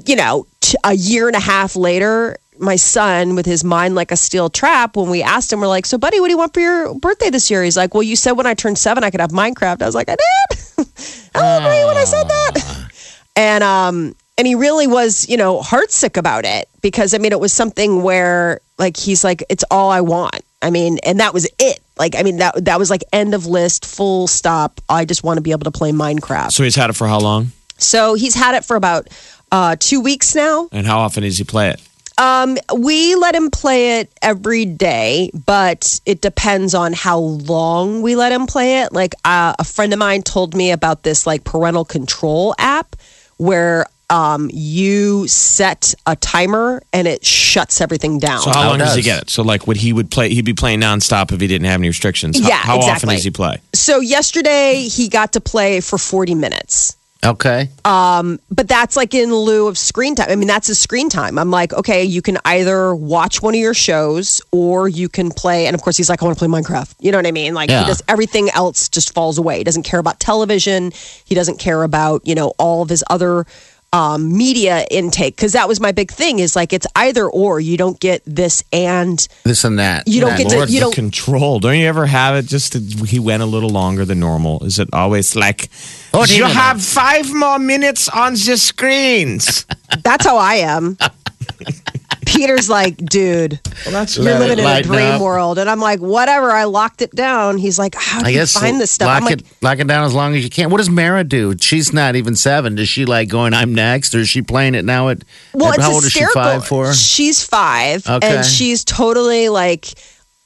you 0.07 0.17
know, 0.17 0.47
t- 0.61 0.77
a 0.83 0.95
year 0.95 1.27
and 1.29 1.37
a 1.37 1.41
half 1.41 1.77
later, 1.77 2.37
my 2.59 2.77
son, 2.77 3.35
with 3.35 3.47
his 3.47 3.63
mind 3.65 3.95
like 3.95 4.11
a 4.13 4.17
steel 4.17 4.49
trap, 4.49 4.97
when 4.97 5.11
we 5.11 5.23
asked 5.23 5.53
him, 5.53 5.61
we're 5.61 5.67
like, 5.69 5.87
so, 5.87 5.99
buddy, 5.99 6.21
what 6.21 6.29
do 6.29 6.33
you 6.33 6.39
want 6.39 6.55
for 6.55 6.61
your 6.61 6.95
birthday 6.95 7.29
this 7.29 7.51
year? 7.51 7.63
He's 7.65 7.77
like, 7.77 7.95
well, 7.95 8.03
you 8.03 8.17
said 8.17 8.33
when 8.33 8.47
I 8.47 8.55
turned 8.55 8.79
seven, 8.79 9.05
I 9.05 9.11
could 9.11 9.21
have 9.21 9.31
Minecraft. 9.31 9.83
I 9.83 9.87
was 9.87 9.95
like, 9.95 10.09
I 10.09 10.17
did. 10.17 10.59
I 11.35 11.57
agree 11.59 11.85
when 11.85 11.97
I 11.97 12.05
said 12.05 12.25
that. 12.29 12.91
And, 13.37 13.65
um, 13.65 14.15
and 14.37 14.47
he 14.47 14.55
really 14.55 14.87
was, 14.87 15.29
you 15.29 15.37
know, 15.37 15.61
heartsick 15.61 16.17
about 16.17 16.45
it 16.45 16.69
because 16.81 17.15
I 17.15 17.19
mean, 17.19 17.33
it 17.33 17.41
was 17.41 17.53
something 17.53 18.03
where 18.03 18.61
like 18.79 18.97
he's 18.97 19.25
like, 19.25 19.45
it's 19.49 19.65
all 19.71 19.91
I 19.91 20.01
want. 20.01 20.43
I 20.63 20.71
mean, 20.71 20.99
and 21.05 21.21
that 21.21 21.35
was 21.35 21.49
it. 21.59 21.81
Like, 21.99 22.17
I 22.17 22.23
mean, 22.23 22.39
that 22.39 22.65
that 22.65 22.79
was 22.79 22.91
like 22.91 23.05
end 23.13 23.35
of 23.35 23.47
list, 23.47 23.87
full 23.87 24.27
stop. 24.27 24.81
I 24.89 25.05
just 25.05 25.23
want 25.23 25.37
to 25.37 25.43
be 25.43 25.53
able 25.53 25.65
to 25.65 25.71
play 25.71 25.93
Minecraft. 25.93 26.53
So 26.53 26.65
he's 26.65 26.75
had 26.75 26.91
it 26.91 26.95
for 26.95 27.07
how 27.07 27.21
long? 27.21 27.53
So 27.77 28.15
he's 28.15 28.35
had 28.35 28.55
it 28.55 28.65
for 28.65 28.77
about 28.77 29.09
uh, 29.53 29.77
two 29.79 30.01
weeks 30.01 30.35
now. 30.35 30.69
And 30.73 30.87
how 30.87 30.99
often 30.99 31.23
does 31.23 31.39
he 31.39 31.45
play 31.45 31.71
it? 31.71 31.81
Um, 32.17 32.57
we 32.77 33.17
let 33.17 33.35
him 33.35 33.51
play 33.51 33.99
it 33.99 34.13
every 34.23 34.65
day, 34.65 35.31
but 35.47 36.01
it 36.07 36.21
depends 36.21 36.73
on 36.73 36.93
how 36.93 37.19
long 37.19 38.03
we 38.03 38.15
let 38.15 38.31
him 38.31 38.47
play 38.47 38.83
it. 38.83 38.93
Like 38.93 39.15
uh, 39.25 39.55
a 39.59 39.65
friend 39.65 39.93
of 39.93 39.99
mine 39.99 40.23
told 40.23 40.55
me 40.55 40.71
about 40.71 41.03
this 41.03 41.27
like 41.27 41.43
parental 41.45 41.85
control 41.85 42.55
app 42.59 42.95
where 43.37 43.87
um, 44.11 44.51
you 44.53 45.27
set 45.29 45.95
a 46.07 46.17
timer 46.17 46.83
and 46.93 47.09
it 47.09 47.25
shuts 47.25 47.81
everything 47.81 48.19
down. 48.19 48.41
So 48.41 48.51
how 48.51 48.63
How 48.63 48.69
long 48.71 48.79
does 48.79 48.95
he 48.95 49.03
get 49.03 49.23
it? 49.23 49.31
So 49.31 49.43
like, 49.43 49.67
would 49.67 49.77
he 49.79 49.93
would 49.93 50.11
play? 50.11 50.29
He'd 50.33 50.45
be 50.45 50.53
playing 50.55 50.81
nonstop 50.81 51.33
if 51.33 51.41
he 51.41 51.47
didn't 51.47 51.67
have 51.67 51.81
any 51.81 51.89
restrictions. 51.89 52.39
Yeah, 52.41 52.57
how 52.57 52.77
often 52.79 52.91
exactly. 52.91 53.15
does 53.17 53.25
he 53.25 53.31
play? 53.31 53.59
so 53.75 54.01
yesterday 54.01 54.83
he 54.89 55.09
got 55.09 55.33
to 55.35 55.41
play 55.41 55.81
for 55.81 55.99
40 55.99 56.35
minutes. 56.35 56.97
Okay. 57.25 57.71
Um, 57.87 58.39
but 58.51 58.69
that's 58.69 58.99
like 58.99 59.15
in 59.15 59.35
lieu 59.35 59.67
of 59.67 59.79
screen 59.79 60.15
time. 60.15 60.27
I 60.29 60.37
mean, 60.37 60.47
that's 60.47 60.67
his 60.67 60.79
screen 60.79 61.09
time. 61.09 61.39
I'm 61.39 61.51
like, 61.51 61.73
okay, 61.73 62.05
you 62.05 62.21
can 62.21 62.37
either 62.45 62.95
watch 62.95 63.41
one 63.41 63.55
of 63.55 63.61
your 63.61 63.73
shows 63.73 64.43
or 64.53 64.89
you 64.91 65.09
can 65.09 65.31
play. 65.31 65.67
And 65.67 65.75
of 65.75 65.81
course, 65.81 65.97
he's 65.97 66.11
like, 66.11 66.23
I 66.23 66.27
want 66.27 66.37
to 66.39 66.47
play 66.47 66.61
Minecraft. 66.61 66.95
You 67.01 67.13
know 67.13 67.19
what 67.19 67.27
I 67.27 67.33
mean? 67.33 67.55
Like, 67.55 67.71
Yeah. 67.71 67.81
he 67.81 67.87
does 67.87 68.03
everything 68.09 68.51
else 68.51 68.91
just 68.91 69.15
falls 69.15 69.39
away. 69.39 69.57
He 69.57 69.65
doesn't 69.65 69.85
care 69.85 70.01
about 70.01 70.21
television. 70.21 70.93
He 71.25 71.35
doesn't 71.35 71.59
care 71.59 71.83
about, 71.83 72.27
you 72.27 72.35
know, 72.35 72.49
all 72.59 72.83
of 72.83 72.91
his 72.91 73.03
other 73.09 73.47
um, 73.95 74.37
media 74.37 74.85
intake. 74.91 75.37
Cause 75.37 75.53
that 75.53 75.69
was 75.69 75.79
my 75.81 75.93
big 75.93 76.11
thing 76.11 76.41
is 76.41 76.57
like, 76.57 76.73
it's 76.73 76.87
either 76.97 77.27
or. 77.29 77.61
You 77.61 77.77
don't 77.77 77.99
get 78.01 78.23
this 78.27 78.63
and 78.73 79.27
This 79.45 79.63
and 79.65 79.79
that. 79.79 80.09
You 80.09 80.21
don't 80.21 80.31
That- 80.37 80.49
get 80.49 80.67
to- 80.67 80.73
you 80.73 80.81
don't- 80.81 80.95
control. 80.95 81.61
Don't 81.61 81.79
you 81.79 81.87
ever 81.87 82.05
have 82.07 82.35
it? 82.37 82.47
Just 82.47 82.73
that 82.73 83.09
he 83.09 83.19
went 83.21 83.43
a 83.43 83.47
little 83.47 83.71
longer 83.71 84.05
than 84.05 84.19
normal. 84.21 84.65
Is 84.65 84.79
it 84.79 84.89
always 84.93 85.37
like 85.37 85.71
Oh, 86.13 86.27
do 86.27 86.35
you 86.37 86.45
you 86.47 86.51
have 86.53 86.83
five 86.83 87.33
more 87.33 87.59
minutes 87.59 88.09
on 88.09 88.33
the 88.35 88.57
screens? 88.57 89.65
that's 90.03 90.27
how 90.27 90.37
I 90.39 90.55
am. 90.57 90.97
Peter's 92.35 92.69
like, 92.69 92.97
dude, 92.97 93.61
well, 93.85 93.93
that's 93.93 94.17
you're 94.17 94.25
living 94.25 94.59
in 94.59 94.65
a 94.65 94.83
dream 94.83 95.13
up. 95.15 95.21
world. 95.21 95.59
And 95.59 95.69
I'm 95.71 95.81
like, 95.81 96.01
whatever. 96.01 96.51
I 96.51 96.65
locked 96.65 97.03
it 97.03 97.15
down. 97.15 97.59
He's 97.59 97.79
like, 97.79 97.95
how 97.95 98.21
do 98.21 98.27
I 98.27 98.31
you 98.31 98.39
guess 98.39 98.53
find 98.55 98.81
this 98.81 98.91
stuff? 98.91 99.07
Lock 99.07 99.17
I'm 99.19 99.25
like, 99.25 99.41
it, 99.41 99.47
lock 99.63 99.79
it 99.79 99.87
down 99.87 100.05
as 100.05 100.15
long 100.15 100.35
as 100.35 100.43
you 100.45 100.51
can. 100.51 100.71
What 100.71 100.79
does 100.79 100.91
Mara 100.91 101.25
do? 101.25 101.55
She's 101.61 101.93
not 101.93 102.17
even 102.17 102.35
seven. 102.37 102.75
Does 102.75 102.89
she 102.89 103.05
like 103.05 103.29
going? 103.29 103.55
I'm 103.55 103.75
next, 103.75 104.15
or 104.15 104.19
is 104.19 104.29
she 104.29 104.43
playing 104.43 104.75
it 104.75 104.85
now? 104.85 105.09
At 105.09 105.25
well, 105.53 105.69
at- 105.69 105.75
it's 105.77 105.85
how 105.85 105.93
old 105.93 106.05
is 106.05 106.13
she? 106.13 106.25
Five, 106.35 106.67
four. 106.67 106.93
She's 106.95 107.45
five, 107.45 108.07
Okay. 108.09 108.37
and 108.37 108.45
she's 108.45 108.85
totally 108.85 109.49
like 109.49 109.87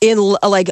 in 0.01 0.19
like 0.43 0.69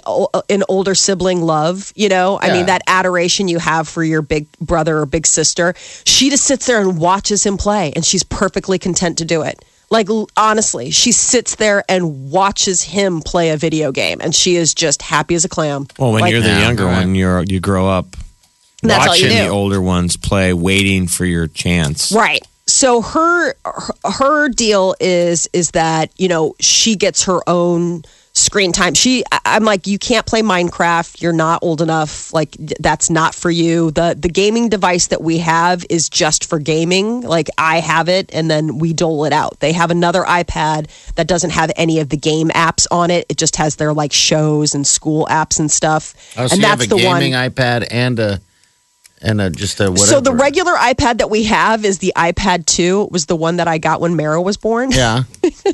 an 0.51 0.63
older 0.69 0.95
sibling 0.95 1.41
love. 1.43 1.93
You 1.97 2.09
know, 2.09 2.39
I 2.41 2.53
mean 2.53 2.67
that 2.67 2.83
adoration 2.87 3.49
you 3.49 3.59
have 3.59 3.89
for 3.89 4.05
your 4.05 4.23
big 4.23 4.47
brother 4.61 4.99
or 4.99 5.07
big 5.07 5.27
sister. 5.27 5.75
She 6.05 6.31
just 6.31 6.45
sits 6.45 6.67
there 6.67 6.81
and 6.81 6.99
watches 6.99 7.45
him 7.45 7.57
play, 7.57 7.93
and 7.97 8.05
she's 8.05 8.23
perfectly 8.23 8.79
content 8.79 9.19
to 9.19 9.25
do 9.25 9.43
it. 9.43 9.65
Like 9.89 10.09
honestly, 10.37 10.91
she 10.91 11.13
sits 11.13 11.55
there 11.57 11.85
and 11.89 12.31
watches 12.31 12.83
him 12.83 13.21
play 13.21 13.51
a 13.51 13.57
video 13.57 13.93
game, 13.93 14.19
and 14.21 14.35
she 14.35 14.57
is 14.57 14.75
just 14.75 15.01
happy 15.01 15.35
as 15.37 15.45
a 15.45 15.49
clam. 15.49 15.87
Well, 15.99 16.13
when 16.13 16.23
Like- 16.23 16.33
you're 16.33 16.41
the 16.41 16.49
Yeah, 16.49 16.63
younger 16.67 16.87
right. 16.87 16.99
one, 17.05 17.15
you're 17.15 17.43
you 17.45 17.61
grow 17.61 17.89
up 17.89 18.17
That's 18.83 19.07
all 19.07 19.17
you 19.17 19.27
watching 19.27 19.39
the 19.45 19.49
older 19.49 19.81
ones 19.81 20.17
play, 20.17 20.53
waiting 20.53 21.07
for 21.07 21.25
your 21.25 21.47
chance. 21.47 22.11
Right. 22.11 22.45
So 22.67 23.01
her 23.01 23.55
her- 23.65 24.11
her 24.11 24.49
deal 24.49 24.97
is 24.99 25.49
is 25.53 25.71
that 25.71 26.11
you 26.17 26.27
know 26.29 26.57
she 26.59 26.97
gets 26.97 27.23
her 27.25 27.49
own 27.49 28.03
screen 28.37 28.73
time. 28.73 28.95
She 28.95 29.25
I'm 29.45 29.65
like 29.65 29.87
you 29.87 29.99
can't 29.99 30.27
play 30.27 30.43
Minecraft. 30.43 31.21
You're 31.21 31.33
not 31.33 31.63
old 31.63 31.81
enough. 31.81 32.33
Like 32.33 32.53
that's 32.81 33.11
not 33.11 33.35
for 33.35 33.51
you. 33.51 33.91
The 33.91 34.17
the 34.19 34.29
gaming 34.29 34.69
device 34.69 35.09
that 35.09 35.23
we 35.23 35.39
have 35.39 35.85
is 35.91 36.09
just 36.09 36.49
for 36.49 36.59
gaming. 36.59 37.23
Like 37.23 37.49
I 37.59 37.81
have 37.81 38.09
it 38.09 38.31
and 38.35 38.51
then 38.51 38.79
we 38.79 38.93
dole 38.93 39.25
it 39.25 39.33
out. 39.33 39.59
They 39.61 39.73
have 39.73 39.91
another 39.91 40.23
iPad 40.23 40.89
that 41.15 41.27
doesn't 41.27 41.51
have 41.51 41.73
any 41.77 42.01
of 42.01 42.11
the 42.11 42.17
game 42.17 42.51
apps 42.51 42.87
on 42.91 43.11
it. 43.11 43.27
It 43.29 43.39
just 43.39 43.57
has 43.57 43.77
their 43.77 43.93
like 43.93 44.13
shows 44.13 44.75
and 44.75 44.87
school 44.87 45.27
apps 45.31 45.59
and 45.59 45.71
stuff. 45.71 46.15
Oh, 46.37 46.47
so 46.47 46.53
and 46.55 46.63
you 46.63 46.69
that's 46.69 46.83
have 46.83 46.93
a 46.93 46.95
the 46.95 47.07
one 47.07 47.21
gaming 47.21 47.33
iPad 47.33 47.89
and 47.91 48.19
a 48.19 48.41
and 49.27 49.41
a 49.41 49.51
just 49.51 49.81
a 49.81 49.91
whatever. 49.91 50.07
so 50.07 50.21
the 50.21 50.33
regular 50.33 50.73
iPad 50.75 51.19
that 51.19 51.29
we 51.29 51.45
have 51.45 51.85
is 51.85 51.99
the 51.99 52.13
iPad 52.17 52.65
2. 52.67 53.03
It 53.03 53.13
was 53.13 53.27
the 53.27 53.37
one 53.37 53.57
that 53.57 53.69
I 53.69 53.79
got 53.79 54.01
when 54.01 54.17
Mara 54.17 54.41
was 54.41 54.57
born. 54.57 54.93
Yeah. 54.93 55.25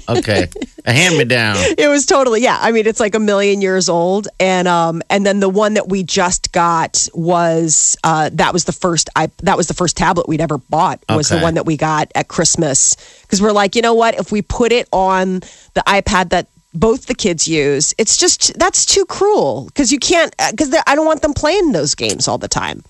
Okay. 0.08 0.48
a 0.84 0.92
hand 0.92 1.18
me 1.18 1.24
down. 1.24 1.56
It 1.78 1.88
was 1.88 2.06
totally 2.06 2.42
yeah. 2.42 2.58
I 2.60 2.72
mean, 2.72 2.86
it's 2.86 2.98
like 2.98 3.14
a 3.14 3.20
million 3.20 3.60
years 3.60 3.88
old, 3.88 4.28
and 4.40 4.66
um, 4.66 5.02
and 5.10 5.24
then 5.24 5.40
the 5.40 5.48
one 5.48 5.74
that 5.74 5.88
we 5.88 6.02
just 6.02 6.52
got 6.52 7.08
was 7.14 7.96
uh, 8.02 8.30
that 8.32 8.52
was 8.52 8.64
the 8.64 8.72
first 8.72 9.10
I 9.14 9.30
that 9.42 9.56
was 9.56 9.68
the 9.68 9.74
first 9.74 9.96
tablet 9.96 10.28
we'd 10.28 10.40
ever 10.40 10.58
bought 10.58 11.04
was 11.08 11.28
the 11.28 11.38
one 11.38 11.54
that 11.54 11.66
we 11.66 11.76
got 11.76 12.10
at 12.14 12.28
Christmas 12.28 12.96
because 13.22 13.42
we're 13.42 13.52
like, 13.52 13.76
you 13.76 13.82
know 13.82 13.94
what? 13.94 14.14
If 14.18 14.32
we 14.32 14.42
put 14.42 14.72
it 14.72 14.88
on 14.92 15.40
the 15.74 15.82
iPad 15.86 16.30
that 16.30 16.48
both 16.74 17.06
the 17.06 17.14
kids 17.14 17.46
use, 17.46 17.94
it's 17.98 18.16
just 18.16 18.58
that's 18.58 18.86
too 18.86 19.04
cruel 19.04 19.66
because 19.66 19.92
you 19.92 19.98
can't 19.98 20.34
because 20.50 20.74
I 20.86 20.94
don't 20.94 21.06
want 21.06 21.22
them 21.22 21.34
playing 21.34 21.72
those 21.72 21.94
games 21.94 22.28
all 22.28 22.38
the 22.38 22.48
time. 22.48 22.82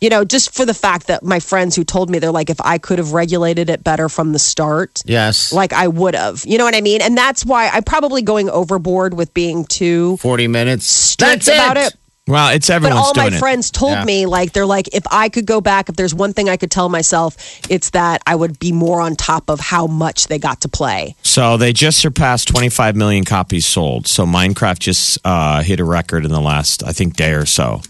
You 0.00 0.10
know, 0.10 0.24
just 0.24 0.54
for 0.54 0.64
the 0.64 0.74
fact 0.74 1.08
that 1.08 1.24
my 1.24 1.40
friends 1.40 1.74
who 1.74 1.82
told 1.82 2.08
me 2.08 2.20
they're 2.20 2.30
like, 2.30 2.50
if 2.50 2.60
I 2.60 2.78
could 2.78 2.98
have 3.00 3.12
regulated 3.14 3.68
it 3.68 3.82
better 3.82 4.08
from 4.08 4.32
the 4.32 4.38
start, 4.38 5.02
Yes. 5.04 5.52
like 5.52 5.72
I 5.72 5.88
would 5.88 6.14
have. 6.14 6.44
You 6.46 6.56
know 6.56 6.64
what 6.64 6.76
I 6.76 6.80
mean? 6.80 7.02
And 7.02 7.18
that's 7.18 7.44
why 7.44 7.68
I'm 7.68 7.82
probably 7.82 8.22
going 8.22 8.48
overboard 8.48 9.14
with 9.14 9.34
being 9.34 9.64
too 9.64 10.16
Forty 10.18 10.46
minutes. 10.46 10.86
strict 10.86 11.46
That's 11.46 11.48
about 11.48 11.76
it. 11.78 11.96
Well, 12.28 12.50
it's 12.54 12.68
But 12.68 12.92
all 12.92 13.12
my 13.16 13.22
doing 13.24 13.34
it. 13.34 13.38
friends 13.38 13.70
told 13.70 13.92
Yeah. 13.94 14.04
me, 14.04 14.26
like, 14.26 14.52
they're 14.52 14.66
like, 14.66 14.88
if 14.92 15.02
I 15.10 15.30
could 15.30 15.46
go 15.46 15.62
back, 15.62 15.88
if 15.88 15.96
there's 15.96 16.14
one 16.14 16.34
thing 16.34 16.48
I 16.50 16.58
could 16.58 16.70
tell 16.70 16.90
myself, 16.90 17.36
it's 17.70 17.88
that 17.90 18.20
I 18.26 18.34
would 18.36 18.58
be 18.58 18.70
more 18.70 19.00
on 19.00 19.16
top 19.16 19.48
of 19.48 19.58
how 19.60 19.86
much 19.86 20.26
they 20.28 20.38
got 20.38 20.60
to 20.60 20.68
play. 20.68 21.16
So 21.22 21.56
they 21.56 21.72
just 21.72 21.98
surpassed 21.98 22.46
25 22.48 22.94
million 22.96 23.24
copies 23.24 23.66
sold. 23.66 24.06
So 24.06 24.26
Minecraft 24.26 24.78
just 24.78 25.18
uh, 25.24 25.62
hit 25.62 25.80
a 25.80 25.84
record 25.84 26.26
in 26.26 26.30
the 26.30 26.40
last, 26.40 26.84
I 26.84 26.92
think, 26.92 27.16
day 27.16 27.32
or 27.32 27.46
so, 27.46 27.80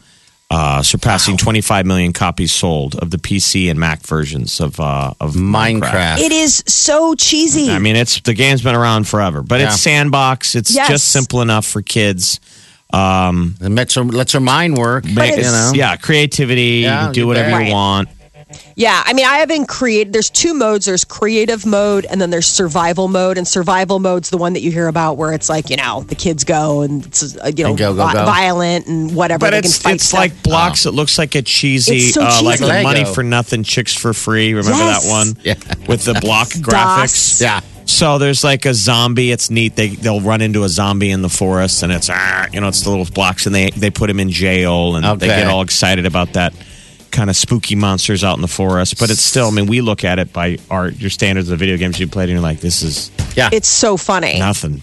uh, 0.51 0.83
surpassing 0.83 1.37
25 1.37 1.85
million 1.85 2.13
copies 2.13 2.53
sold 2.53 2.95
of 2.97 3.11
the 3.11 3.19
PC 3.19 3.71
and 3.71 3.79
Mac 3.79 4.01
versions 4.01 4.61
of 4.61 4.81
uh, 4.81 5.13
of 5.21 5.35
Minecraft. 5.35 5.81
Minecraft. 5.83 6.19
It 6.21 6.33
is 6.33 6.65
so 6.67 7.15
cheesy. 7.15 7.71
I 7.71 7.79
mean, 7.79 7.97
it's 7.97 8.21
the 8.23 8.33
game's 8.35 8.63
been 8.63 8.75
around 8.75 9.07
forever, 9.07 9.43
but 9.43 9.61
it's 9.61 9.79
sandbox. 9.81 10.55
It's 10.55 10.75
Yes. 10.75 10.89
just 10.89 11.09
simple 11.11 11.43
enough 11.43 11.67
for 11.67 11.83
kids. 11.83 12.41
Um, 12.91 13.57
It 13.61 13.69
lets 13.69 13.95
her, 13.97 14.03
lets 14.05 14.33
her 14.33 14.41
mind 14.41 14.79
work. 14.79 15.05
make- 15.05 15.37
you 15.37 15.43
know. 15.43 15.73
yeah, 15.75 15.97
creativity. 15.97 16.81
Yeah, 16.85 17.09
you 17.09 17.13
do 17.13 17.27
whatever 17.27 17.61
you 17.63 17.71
want. 17.71 18.09
Yeah, 18.77 19.03
I 19.05 19.13
mean, 19.13 19.27
I 19.27 19.39
haven't 19.39 19.67
created. 19.67 20.13
There's 20.13 20.31
two 20.31 20.55
modes. 20.55 20.87
There's 20.87 21.05
creative 21.05 21.67
mode, 21.67 22.07
and 22.09 22.21
then 22.21 22.31
there's 22.31 22.47
survival 22.47 23.07
mode. 23.09 23.37
And 23.37 23.47
survival 23.47 23.99
mode's 23.99 24.31
the 24.31 24.39
one 24.39 24.55
that 24.55 24.61
you 24.63 24.71
hear 24.73 24.87
about, 24.89 25.17
where 25.19 25.33
it's 25.35 25.49
like 25.51 25.69
you 25.69 25.77
know 25.77 26.03
the 26.03 26.15
kids 26.15 26.45
go 26.45 26.81
and 26.83 27.05
it's 27.05 27.37
uh, 27.37 27.51
you 27.55 27.65
know 27.65 27.71
And 27.71 27.79
go, 27.79 27.93
go, 27.95 28.05
vi- 28.07 28.13
go. 28.15 28.25
violent 28.25 28.87
and 28.87 29.15
whatever. 29.15 29.41
But 29.47 29.51
they 29.51 29.59
it's 29.59 29.77
can 29.79 29.83
fight 29.83 29.95
it's 29.97 30.05
stuff. 30.05 30.19
like 30.21 30.43
blocks. 30.43 30.87
It 30.87 30.93
looks 30.93 31.19
like 31.19 31.35
a 31.35 31.43
cheesy, 31.43 31.97
It's 31.97 32.15
so 32.15 32.23
uh, 32.23 32.41
like 32.43 32.61
cheesy. 32.61 32.73
the 32.73 32.83
money 32.83 33.05
for 33.05 33.23
nothing, 33.23 33.65
chicks 33.65 33.95
for 33.95 34.13
free. 34.15 34.55
Remember 34.55 34.79
Yes. 34.79 35.05
that 35.05 35.11
one? 35.11 35.37
Yeah. 35.45 35.87
With 35.87 36.05
the 36.05 36.15
block 36.15 36.49
graphics. 36.49 37.41
Yeah. 37.43 37.61
So 37.85 38.19
there's 38.19 38.45
like 38.45 38.67
a 38.67 38.75
zombie. 38.75 39.31
It's 39.33 39.51
neat. 39.51 39.75
They 39.77 39.89
they'll 39.89 40.21
run 40.21 40.41
into 40.43 40.63
a 40.65 40.69
zombie 40.69 41.11
in 41.11 41.23
the 41.23 41.29
forest, 41.31 41.83
and 41.83 41.91
it's 41.93 42.09
ah, 42.11 42.47
you 42.53 42.61
know 42.61 42.69
it's 42.69 42.83
the 42.83 42.91
little 42.91 43.07
blocks, 43.07 43.47
and 43.47 43.55
they 43.55 43.71
they 43.71 43.91
put 43.91 44.09
him 44.11 44.21
in 44.21 44.31
jail, 44.31 44.97
and 44.97 45.05
they 45.05 45.27
Okay. 45.27 45.41
get 45.43 45.47
all 45.49 45.63
excited 45.63 46.05
about 46.07 46.35
that 46.35 46.53
kind 47.11 47.31
of 47.31 47.37
spooky 47.37 47.75
monsters 47.75 48.23
out 48.25 48.37
in 48.37 48.43
the 48.43 48.49
forest. 48.49 48.99
But 48.99 49.11
it's 49.11 49.21
still, 49.23 49.49
I 49.49 49.51
mean, 49.51 49.67
we 49.67 49.81
look 49.81 50.05
at 50.05 50.19
it 50.19 50.33
by 50.33 50.59
our 50.71 50.89
your 50.91 51.11
standards 51.11 51.51
of 51.51 51.59
video 51.59 51.77
games 51.77 51.99
you 51.99 52.07
played, 52.09 52.25
and 52.25 52.33
you're 52.33 52.41
like, 52.41 52.61
this 52.61 52.83
is 52.83 53.11
Yeah. 53.37 53.51
it's 53.53 53.69
so 53.69 53.97
funny. 53.97 54.39
nothing. 54.39 54.83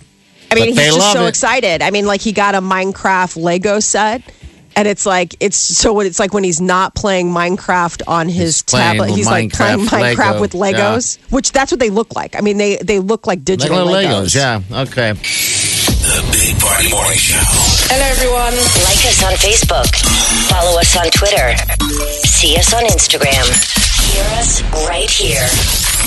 I 0.51 0.55
mean, 0.55 0.75
But 0.75 0.83
he's 0.83 0.95
just 0.95 1.11
so 1.13 1.25
it. 1.25 1.29
excited. 1.29 1.81
I 1.81 1.89
mean, 1.91 2.05
like 2.05 2.21
he 2.21 2.31
got 2.31 2.55
a 2.55 2.61
Minecraft 2.61 3.35
Lego 3.41 3.79
set, 3.79 4.21
And 4.77 4.87
it's 4.89 5.05
like 5.05 5.35
it's 5.39 5.55
so 5.57 5.93
what 5.93 6.05
it's 6.05 6.19
like 6.19 6.33
when 6.33 6.43
he's 6.43 6.59
not 6.59 6.93
playing 6.95 7.29
Minecraft 7.31 8.01
on 8.07 8.27
his 8.27 8.57
He's 8.57 8.63
tablet. 8.63 9.07
with 9.07 9.15
He's 9.15 9.25
like 9.25 9.53
playing 9.53 9.79
Minecraft, 9.79 10.15
Minecraft 10.15 10.17
Lego. 10.17 10.41
with 10.41 10.51
Legos, 10.51 11.17
which 11.31 11.51
that's 11.53 11.71
what 11.71 11.79
they 11.79 11.89
look 11.89 12.13
like. 12.15 12.35
I 12.35 12.41
mean, 12.41 12.57
they 12.57 12.75
they 12.77 12.99
look 12.99 13.25
like 13.25 13.37
Like 13.39 13.45
digital 13.45 13.85
little 13.85 13.93
Legos. 13.93 14.25
Legos. 14.25 14.35
Yeah. 14.35 14.81
Okay. 14.81 15.13
The 15.13 16.29
Big 16.31 16.59
Party 16.61 16.89
Morning 16.89 17.17
Show. 17.17 17.74
Hello, 17.87 18.05
everyone. 18.09 18.53
Like 18.83 19.01
us 19.05 19.21
on 19.23 19.33
Facebook. 19.37 19.85
Follow 20.49 20.79
us 20.79 20.97
on 20.97 21.05
Twitter. 21.11 21.55
See 22.25 22.57
us 22.57 22.73
on 22.73 22.83
Instagram. 22.83 23.45
Hear 24.11 24.25
us 24.39 24.61
right 24.89 25.09
here. 25.09 25.45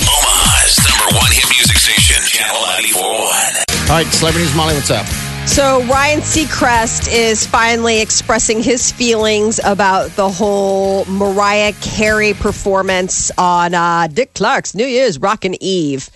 Omaha's 0.03 0.75
number 0.83 1.15
one 1.17 1.31
hit 1.31 1.45
music 1.55 1.77
station, 1.77 2.19
Channel 2.27 2.59
941. 2.93 3.89
All 3.89 3.95
right, 3.95 4.05
celebrity 4.11 4.45
news, 4.45 4.55
Molly. 4.55 4.75
What's 4.75 4.91
up? 4.91 5.05
So 5.47 5.81
Ryan 5.85 6.19
Seacrest 6.19 7.11
is 7.11 7.47
finally 7.47 8.01
expressing 8.01 8.61
his 8.61 8.91
feelings 8.91 9.59
about 9.63 10.11
the 10.11 10.29
whole 10.29 11.05
Mariah 11.05 11.73
Carey 11.81 12.33
performance 12.33 13.31
on 13.37 13.73
uh, 13.73 14.07
Dick 14.07 14.33
Clark's 14.35 14.75
New 14.75 14.85
Year's 14.85 15.17
Rockin' 15.17 15.55
Eve. 15.63 16.09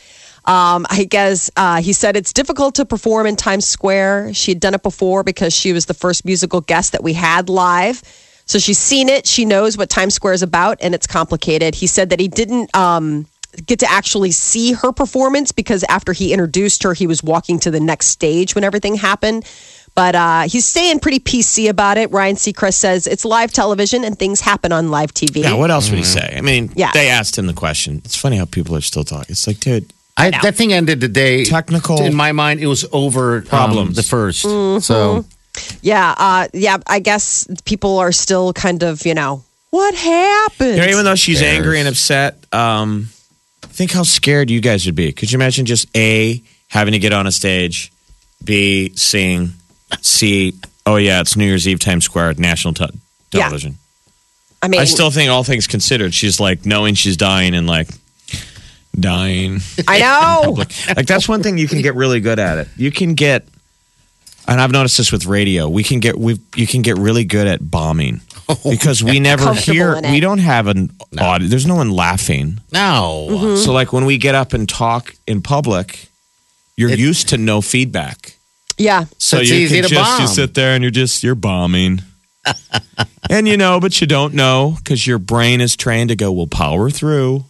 Um, 0.46 0.86
I 0.90 1.06
guess 1.10 1.50
uh, 1.56 1.82
he 1.82 1.94
said 1.94 2.18
it's 2.18 2.34
difficult 2.34 2.76
to 2.76 2.86
perform 2.86 3.28
in 3.28 3.36
Times 3.36 3.66
Square. 3.68 4.34
She 4.34 4.52
had 4.52 4.60
done 4.60 4.74
it 4.74 4.84
before 4.84 5.24
because 5.24 5.54
she 5.56 5.72
was 5.72 5.86
the 5.86 5.94
first 5.94 6.26
musical 6.26 6.60
guest 6.62 6.92
that 6.92 7.02
we 7.04 7.14
had 7.14 7.48
live. 7.50 8.02
So 8.46 8.60
she's 8.60 8.78
seen 8.80 9.08
it. 9.08 9.26
She 9.26 9.46
knows 9.46 9.78
what 9.78 9.90
Times 9.90 10.14
Square 10.16 10.34
is 10.34 10.42
about, 10.44 10.78
and 10.82 10.94
it's 10.94 11.08
complicated. 11.08 11.76
He 11.76 11.88
said 11.88 12.10
that 12.10 12.20
he 12.20 12.28
didn't 12.28 12.76
um, 12.76 13.26
get 13.66 13.80
to 13.80 13.90
actually 13.90 14.32
see 14.32 14.74
her 14.74 14.92
performance 14.92 15.54
because 15.54 15.86
after 15.88 16.12
he 16.12 16.34
introduced 16.34 16.84
her, 16.84 16.94
he 16.94 17.08
was 17.08 17.24
walking 17.24 17.58
to 17.60 17.72
the 17.72 17.80
next 17.80 18.08
stage 18.08 18.54
when 18.54 18.66
everything 18.66 18.96
happened. 18.96 19.46
But 19.96 20.16
uh, 20.16 20.42
he's 20.50 20.66
staying 20.66 21.00
pretty 21.00 21.20
PC 21.20 21.70
about 21.70 21.98
it. 21.98 22.12
Ryan 22.12 22.36
Seacrest 22.36 22.74
says 22.74 23.08
it's 23.08 23.24
live 23.24 23.54
television 23.54 24.04
and 24.04 24.18
things 24.20 24.42
happen 24.42 24.72
on 24.74 24.90
live 24.92 25.14
TV. 25.14 25.44
Yeah, 25.44 25.54
what 25.54 25.72
else 25.72 25.90
would 25.90 26.00
he 26.00 26.04
say? 26.04 26.34
I 26.36 26.42
mean, 26.42 26.72
Yeah. 26.76 26.92
they 26.94 27.10
asked 27.10 27.38
him 27.38 27.46
the 27.46 27.54
question. 27.54 28.02
It's 28.04 28.16
funny 28.18 28.36
how 28.38 28.46
people 28.46 28.76
are 28.76 28.82
still 28.82 29.04
talking. 29.06 29.28
It's 29.30 29.46
like, 29.48 29.60
dude, 29.60 29.94
I, 30.16 30.30
that 30.30 30.56
thing 30.56 30.72
ended 30.74 31.02
today. 31.02 31.44
Technical- 31.46 32.02
In 32.02 32.14
my 32.14 32.32
mind, 32.34 32.60
it 32.60 32.68
was 32.68 32.86
over 32.92 33.38
um, 33.38 33.44
Problems. 33.44 33.96
the 33.96 34.04
1st 34.04 34.46
Mm-hmm. 34.46 34.80
So 34.80 35.26
Yeah, 35.82 36.14
uh, 36.18 36.48
yeah. 36.54 36.78
I 36.88 37.00
guess 37.00 37.48
people 37.66 37.98
are 38.00 38.12
still 38.12 38.54
kind 38.54 38.84
of, 38.84 39.06
you 39.06 39.14
know, 39.16 39.44
what 39.72 39.96
happened? 39.96 40.76
you 40.76 40.82
know, 40.82 40.88
even 40.88 41.04
though 41.06 41.16
she's 41.16 41.42
angry 41.42 41.80
and 41.80 41.88
upset, 41.88 42.38
um, 42.54 43.08
think 43.64 43.92
how 43.92 44.04
scared 44.04 44.52
you 44.52 44.62
guys 44.62 44.86
would 44.86 44.94
be. 44.96 45.12
Could 45.14 45.32
you 45.32 45.38
imagine 45.38 45.66
just 45.66 45.88
A, 45.98 46.44
having 46.68 46.92
to 46.92 47.00
get 47.00 47.12
on 47.12 47.26
a 47.26 47.32
stage, 47.32 47.92
B, 48.44 48.92
seeing, 48.96 49.54
C, 50.02 50.54
oh 50.86 50.98
yeah, 50.98 51.22
it's 51.22 51.36
New 51.36 51.46
Year's 51.46 51.68
Eve 51.68 51.80
Times 51.80 52.06
Square, 52.06 52.30
at 52.32 52.40
national 52.40 52.76
te- 52.76 52.86
Yeah. 53.32 53.42
television. 53.42 53.78
I 54.62 54.68
mean, 54.68 54.80
I 54.80 54.86
still 54.86 55.10
think 55.12 55.32
all 55.32 55.44
things 55.44 55.66
considered, 55.66 56.14
she's 56.14 56.40
like 56.40 56.66
knowing 56.68 56.94
she's 56.94 57.18
dying 57.18 57.56
and 57.56 57.66
like 57.66 57.90
dying. 59.00 59.60
I 59.88 60.00
know. 60.46 60.52
like 60.96 61.06
that's 61.08 61.28
one 61.28 61.44
thing 61.44 61.58
you 61.58 61.68
can 61.68 61.82
get 61.82 61.96
really 61.96 62.20
good 62.20 62.40
at 62.40 62.58
it. 62.60 62.68
You 62.78 62.92
can 62.92 63.14
get, 63.16 63.48
and 64.48 64.60
I've 64.62 64.72
noticed 64.72 64.98
this 64.98 65.12
with 65.12 65.26
radio. 65.26 65.68
We 65.70 65.84
can 65.84 66.00
get 66.00 66.18
we 66.18 66.40
you 66.56 66.68
can 66.68 66.82
get 66.82 66.98
really 66.98 67.26
good 67.26 67.48
at 67.48 67.70
bombing 67.70 68.22
because 68.70 69.04
we 69.04 69.20
never 69.20 69.54
hear. 69.54 70.00
We 70.02 70.20
don't 70.20 70.40
have 70.40 70.68
an 70.68 70.92
audio. 71.20 71.48
There's 71.48 71.66
no 71.66 71.76
one 71.76 71.92
laughing. 71.92 72.60
no. 72.72 73.28
Mm-hmm. 73.32 73.56
So 73.58 73.72
like 73.74 73.94
when 73.94 74.06
we 74.06 74.18
get 74.18 74.36
up 74.36 74.54
and 74.54 74.68
talk 74.68 75.16
in 75.28 75.42
public, 75.42 76.10
you're 76.78 76.92
It- 76.92 77.00
used 77.00 77.30
to 77.30 77.38
no 77.38 77.62
feedback. 77.62 78.36
yeah. 78.78 79.06
So 79.18 79.38
It's 79.40 79.50
you 79.50 79.56
easy 79.58 79.76
can 79.82 79.90
to 79.90 79.96
just 79.96 80.22
you 80.22 80.28
sit 80.28 80.54
there 80.56 80.74
and 80.76 80.84
you're 80.84 80.92
just 80.92 81.24
you're 81.24 81.36
bombing. 81.36 82.02
and 83.30 83.48
you 83.48 83.56
know, 83.56 83.80
but 83.80 84.02
you 84.02 84.08
don't 84.08 84.34
know 84.34 84.76
because 84.78 85.08
your 85.08 85.18
brain 85.20 85.62
is 85.62 85.78
trained 85.78 86.10
to 86.10 86.16
go, 86.18 86.32
"We'll 86.32 86.48
power 86.48 86.90
through." 86.90 87.46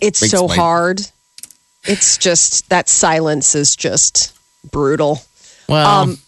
It's 0.00 0.22
Makes 0.22 0.30
so 0.30 0.48
my- 0.48 0.54
hard. 0.56 1.00
It's 1.84 2.16
just 2.16 2.68
that 2.70 2.88
silence 2.88 3.54
is 3.54 3.74
just 3.74 4.32
brutal. 4.70 5.20
Well, 5.68 5.86
Um, 6.02 6.18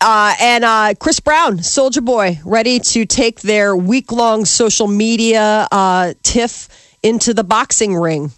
Uh, 0.00 0.34
and 0.40 0.64
uh, 0.64 0.94
Chris 1.00 1.18
Brown, 1.18 1.58
Soulja 1.58 2.04
Boy, 2.04 2.38
ready 2.44 2.78
to 2.78 3.06
take 3.06 3.40
their 3.40 3.74
week 3.74 4.12
long 4.12 4.44
social 4.44 4.86
media 4.86 5.66
uh, 5.72 6.12
tiff 6.22 6.68
into 7.02 7.32
the 7.32 7.44
boxing 7.44 7.96
ring. 7.96 8.30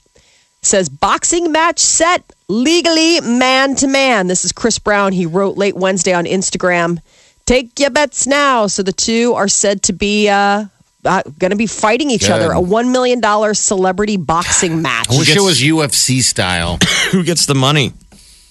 Says 0.63 0.89
boxing 0.89 1.51
match 1.53 1.79
set 1.81 2.23
legally 2.49 3.21
man 3.21 3.75
to 3.77 3.87
man. 3.89 4.27
This 4.29 4.45
is 4.45 4.53
Chris 4.53 4.79
Brown. 4.79 5.13
He 5.13 5.27
wrote 5.27 5.57
late 5.57 5.77
Wednesday 5.77 6.13
on 6.13 6.25
Instagram. 6.25 6.99
Take 7.47 7.79
your 7.81 7.91
bets 7.91 8.27
now. 8.27 8.67
So 8.69 8.83
the 8.83 8.93
two 8.93 9.35
are 9.35 9.49
said 9.49 9.83
to 9.85 9.93
be 9.93 10.29
uh, 10.29 10.67
uh, 11.07 11.23
going 11.39 11.51
to 11.53 11.57
be 11.57 11.67
fighting 11.67 12.11
each 12.11 12.23
Good. 12.23 12.33
other. 12.33 12.53
A 12.53 12.57
$1 12.61 12.91
million 12.93 13.23
celebrity 13.55 14.17
boxing 14.17 14.83
match. 14.89 15.07
I 15.11 15.17
wish 15.19 15.29
gets- 15.29 15.41
it 15.41 15.45
was 15.45 15.61
UFC 15.63 16.21
style. 16.23 16.79
Who 17.13 17.23
gets 17.25 17.47
the 17.47 17.55
money? 17.55 17.93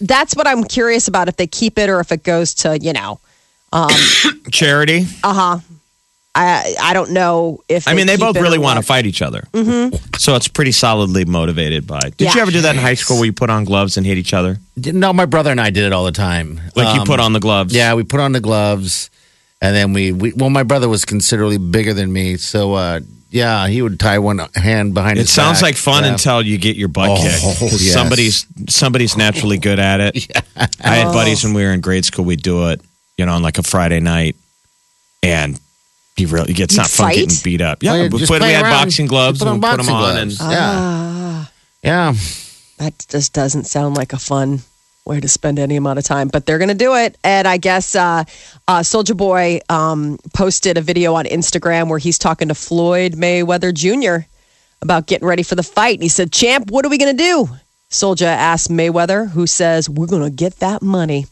That's 0.01 0.35
what 0.35 0.47
I'm 0.47 0.63
curious 0.63 1.07
about 1.07 1.27
if 1.29 1.37
they 1.37 1.47
keep 1.47 1.77
it 1.77 1.89
or 1.89 1.99
if 1.99 2.11
it 2.11 2.23
goes 2.23 2.53
to, 2.55 2.77
you 2.79 2.93
know, 2.93 3.19
Charity. 4.51 5.05
Uh 5.23 5.33
huh. 5.33 5.59
I 6.37 6.75
I 6.81 6.93
don't 6.93 7.11
know 7.11 7.61
if 7.69 7.87
I 7.87 7.93
mean, 7.93 8.07
they 8.07 8.17
both 8.17 8.35
really 8.35 8.57
want 8.57 8.77
to 8.77 8.83
fight 8.85 9.05
each 9.05 9.21
other. 9.21 9.47
Mm-hmm. 9.53 9.95
So 10.17 10.35
it's 10.35 10.47
pretty 10.49 10.71
solidly 10.73 11.23
motivated 11.25 11.87
by. 11.87 11.99
Did 12.01 12.21
Yeah. 12.21 12.33
you 12.35 12.41
ever 12.41 12.51
do 12.51 12.61
that 12.61 12.75
in 12.75 12.81
high 12.81 12.93
school 12.95 13.17
where 13.17 13.25
you 13.25 13.33
put 13.33 13.49
on 13.49 13.63
gloves 13.63 13.95
and 13.97 14.05
hit 14.05 14.17
each 14.17 14.33
other? 14.33 14.57
no, 14.75 15.13
my 15.13 15.25
brother 15.25 15.51
and 15.51 15.61
I 15.61 15.69
did 15.69 15.85
it 15.85 15.93
all 15.93 16.03
the 16.03 16.11
time. 16.11 16.59
Like 16.75 16.93
you 16.93 17.01
Um, 17.01 17.07
put 17.07 17.19
on 17.21 17.31
the 17.33 17.39
gloves? 17.39 17.73
Yeah, 17.73 17.93
we 17.93 18.03
put 18.03 18.19
on 18.19 18.33
the 18.33 18.41
gloves, 18.41 19.09
and 19.67 19.75
then 19.75 19.93
we, 19.93 20.11
we 20.11 20.33
well, 20.33 20.49
my 20.49 20.63
brother 20.63 20.87
was 20.89 21.05
considerably 21.05 21.57
bigger 21.57 21.93
than 21.93 22.11
me, 22.11 22.37
so 22.37 22.73
uh, 22.73 22.99
yeah, 23.31 23.67
he 23.67 23.81
would 23.81 23.99
tie 23.99 24.19
one 24.19 24.39
hand 24.55 24.93
behind. 24.93 25.17
His 25.17 25.17
back. 25.17 25.17
It 25.17 25.19
his 25.27 25.31
sounds 25.31 25.57
back. 25.57 25.63
like 25.69 25.75
fun 25.77 26.03
Yeah. 26.03 26.11
until 26.13 26.41
you 26.41 26.57
get 26.57 26.75
your 26.77 26.87
butt 26.87 27.09
Oh, 27.09 27.15
kicked. 27.21 27.59
'Cause 27.59 27.83
yes. 27.83 27.93
Somebody's 27.93 28.45
somebody's 28.69 29.17
naturally 29.17 29.57
good 29.57 29.79
at 29.79 29.99
it. 29.99 30.29
yeah. 30.29 30.41
I 30.83 30.95
had 30.95 31.11
buddies 31.13 31.43
when 31.43 31.53
we 31.53 31.63
were 31.63 31.71
in 31.73 31.81
grade 31.81 32.05
school. 32.05 32.25
We'd 32.25 32.41
do 32.41 32.69
it, 32.69 32.81
you 33.17 33.25
know, 33.25 33.33
on 33.33 33.41
like 33.41 33.57
a 33.57 33.63
Friday 33.63 33.99
night, 33.99 34.35
and 35.23 35.59
you 36.17 36.27
really 36.27 36.51
it's 36.53 36.59
You'd 36.59 36.77
not 36.77 36.87
fun 36.87 37.07
fight? 37.09 37.15
getting 37.17 37.37
beat 37.43 37.61
up. 37.61 37.83
Well, 37.83 37.97
Yeah, 37.97 38.03
you 38.03 38.09
but 38.09 38.17
just 38.19 38.31
we 38.31 38.39
had 38.39 38.63
around. 38.63 38.71
boxing 38.85 39.07
gloves 39.07 39.41
and 39.41 39.51
we 39.51 39.59
put 39.59 39.77
them 39.77 39.89
on, 39.89 40.13
gloves. 40.15 40.39
and 40.39 40.49
Ah. 40.51 41.51
yeah, 41.83 42.11
yeah. 42.11 42.13
That 42.77 42.93
just 43.09 43.33
doesn't 43.33 43.65
sound 43.67 43.95
like 43.97 44.13
a 44.13 44.17
fun 44.19 44.61
way 45.05 45.19
to 45.19 45.27
spend 45.27 45.59
any 45.59 45.75
amount 45.75 45.99
of 45.99 46.05
time, 46.05 46.29
but 46.29 46.45
they're 46.45 46.57
going 46.57 46.69
to 46.69 46.73
do 46.73 46.95
it. 46.95 47.17
And 47.23 47.47
I 47.47 47.57
guess 47.57 47.95
uh, 47.95 48.23
uh, 48.67 48.79
Soulja 48.79 49.15
Boy 49.15 49.59
um, 49.69 50.17
posted 50.33 50.77
a 50.77 50.81
video 50.81 51.13
on 51.13 51.25
Instagram 51.25 51.89
where 51.89 51.99
he's 51.99 52.17
talking 52.17 52.47
to 52.47 52.55
Floyd 52.55 53.13
Mayweather 53.13 53.71
Jr. 53.71 54.27
about 54.81 55.05
getting 55.05 55.27
ready 55.27 55.43
for 55.43 55.53
the 55.53 55.63
fight. 55.63 55.95
And 55.95 56.03
he 56.03 56.09
said, 56.09 56.31
Champ, 56.31 56.71
what 56.71 56.85
are 56.85 56.89
we 56.89 56.97
going 56.97 57.15
to 57.15 57.23
do? 57.23 57.49
Soulja 57.91 58.25
asked 58.25 58.71
Mayweather, 58.71 59.29
who 59.29 59.45
says, 59.45 59.87
We're 59.87 60.07
going 60.07 60.23
to 60.23 60.35
get 60.35 60.57
that 60.59 60.81
money. 60.81 61.27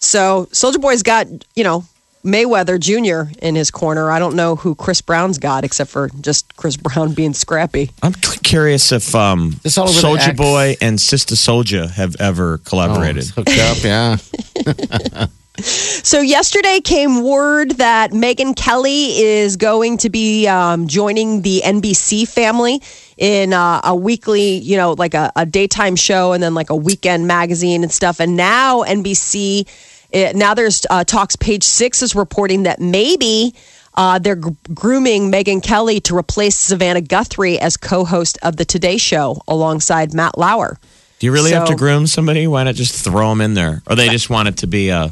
So 0.00 0.46
Soulja 0.50 0.80
Boy's 0.80 1.04
got, 1.04 1.28
you 1.54 1.62
know, 1.62 1.84
Mayweather 2.24 2.78
Jr. 2.78 3.30
in 3.40 3.54
his 3.54 3.70
corner. 3.70 4.10
I 4.10 4.18
don't 4.18 4.36
know 4.36 4.54
who 4.56 4.74
Chris 4.74 5.00
Brown's 5.00 5.38
got 5.38 5.64
except 5.64 5.90
for 5.90 6.08
just 6.20 6.56
Chris 6.56 6.76
Brown 6.76 7.14
being 7.14 7.34
scrappy. 7.34 7.90
I'm 8.02 8.12
curious 8.14 8.92
if 8.92 9.14
um, 9.14 9.56
This 9.62 9.76
all 9.78 9.88
over 9.88 10.00
the 10.00 10.06
Soulja 10.06 10.36
Boy 10.36 10.76
and 10.80 11.00
Sister 11.00 11.34
Souljah 11.34 11.90
have 11.90 12.14
ever 12.20 12.60
Oh, 12.64 12.68
collaborated. 12.68 13.18
it's 13.18 13.30
hooked 13.30 13.50
up, 13.58 13.82
yeah. 13.82 15.26
So 15.58 16.20
yesterday 16.22 16.80
came 16.80 17.22
word 17.22 17.72
that 17.72 18.10
Megyn 18.12 18.56
Kelly 18.56 19.18
is 19.20 19.56
going 19.58 19.98
to 19.98 20.08
be 20.08 20.48
um, 20.48 20.88
joining 20.88 21.42
the 21.42 21.60
NBC 21.62 22.26
family 22.26 22.80
in 23.18 23.52
uh, 23.52 23.82
a 23.84 23.94
weekly, 23.94 24.56
you 24.56 24.78
know, 24.78 24.92
like 24.94 25.12
a, 25.12 25.30
a 25.36 25.44
daytime 25.44 25.94
show 25.94 26.32
and 26.32 26.42
then 26.42 26.54
like 26.54 26.70
a 26.70 26.74
weekend 26.74 27.26
magazine 27.28 27.82
and 27.82 27.92
stuff. 27.92 28.18
And 28.18 28.34
now 28.34 28.82
NBC, 28.82 29.68
eh, 30.12 30.32
now 30.34 30.54
there's 30.54 30.86
uh, 30.90 31.04
talks. 31.04 31.36
Page 31.36 31.64
Six 31.64 32.02
is 32.02 32.14
reporting 32.14 32.64
that 32.64 32.80
maybe. 32.80 33.54
Uh, 33.94 34.18
they're 34.18 34.36
gr- 34.36 34.50
grooming 34.72 35.30
Megyn 35.30 35.62
Kelly 35.62 36.00
to 36.00 36.16
replace 36.16 36.56
Savannah 36.56 37.02
Guthrie 37.02 37.58
as 37.60 37.76
co-host 37.76 38.38
of 38.42 38.56
the 38.56 38.64
Today 38.64 38.96
Show 38.96 39.42
alongside 39.46 40.14
Matt 40.14 40.38
Lauer. 40.38 40.78
Do 41.18 41.26
you 41.26 41.32
really 41.32 41.52
have 41.52 41.68
to 41.68 41.76
groom 41.76 42.06
somebody? 42.06 42.46
Why 42.46 42.64
not 42.64 42.74
just 42.74 43.04
throw 43.04 43.28
them 43.28 43.42
in 43.42 43.52
there? 43.52 43.82
Or 43.86 43.94
they 43.94 44.08
just 44.08 44.30
want 44.30 44.48
it 44.48 44.56
to 44.58 44.66
be 44.66 44.88
a 44.88 45.10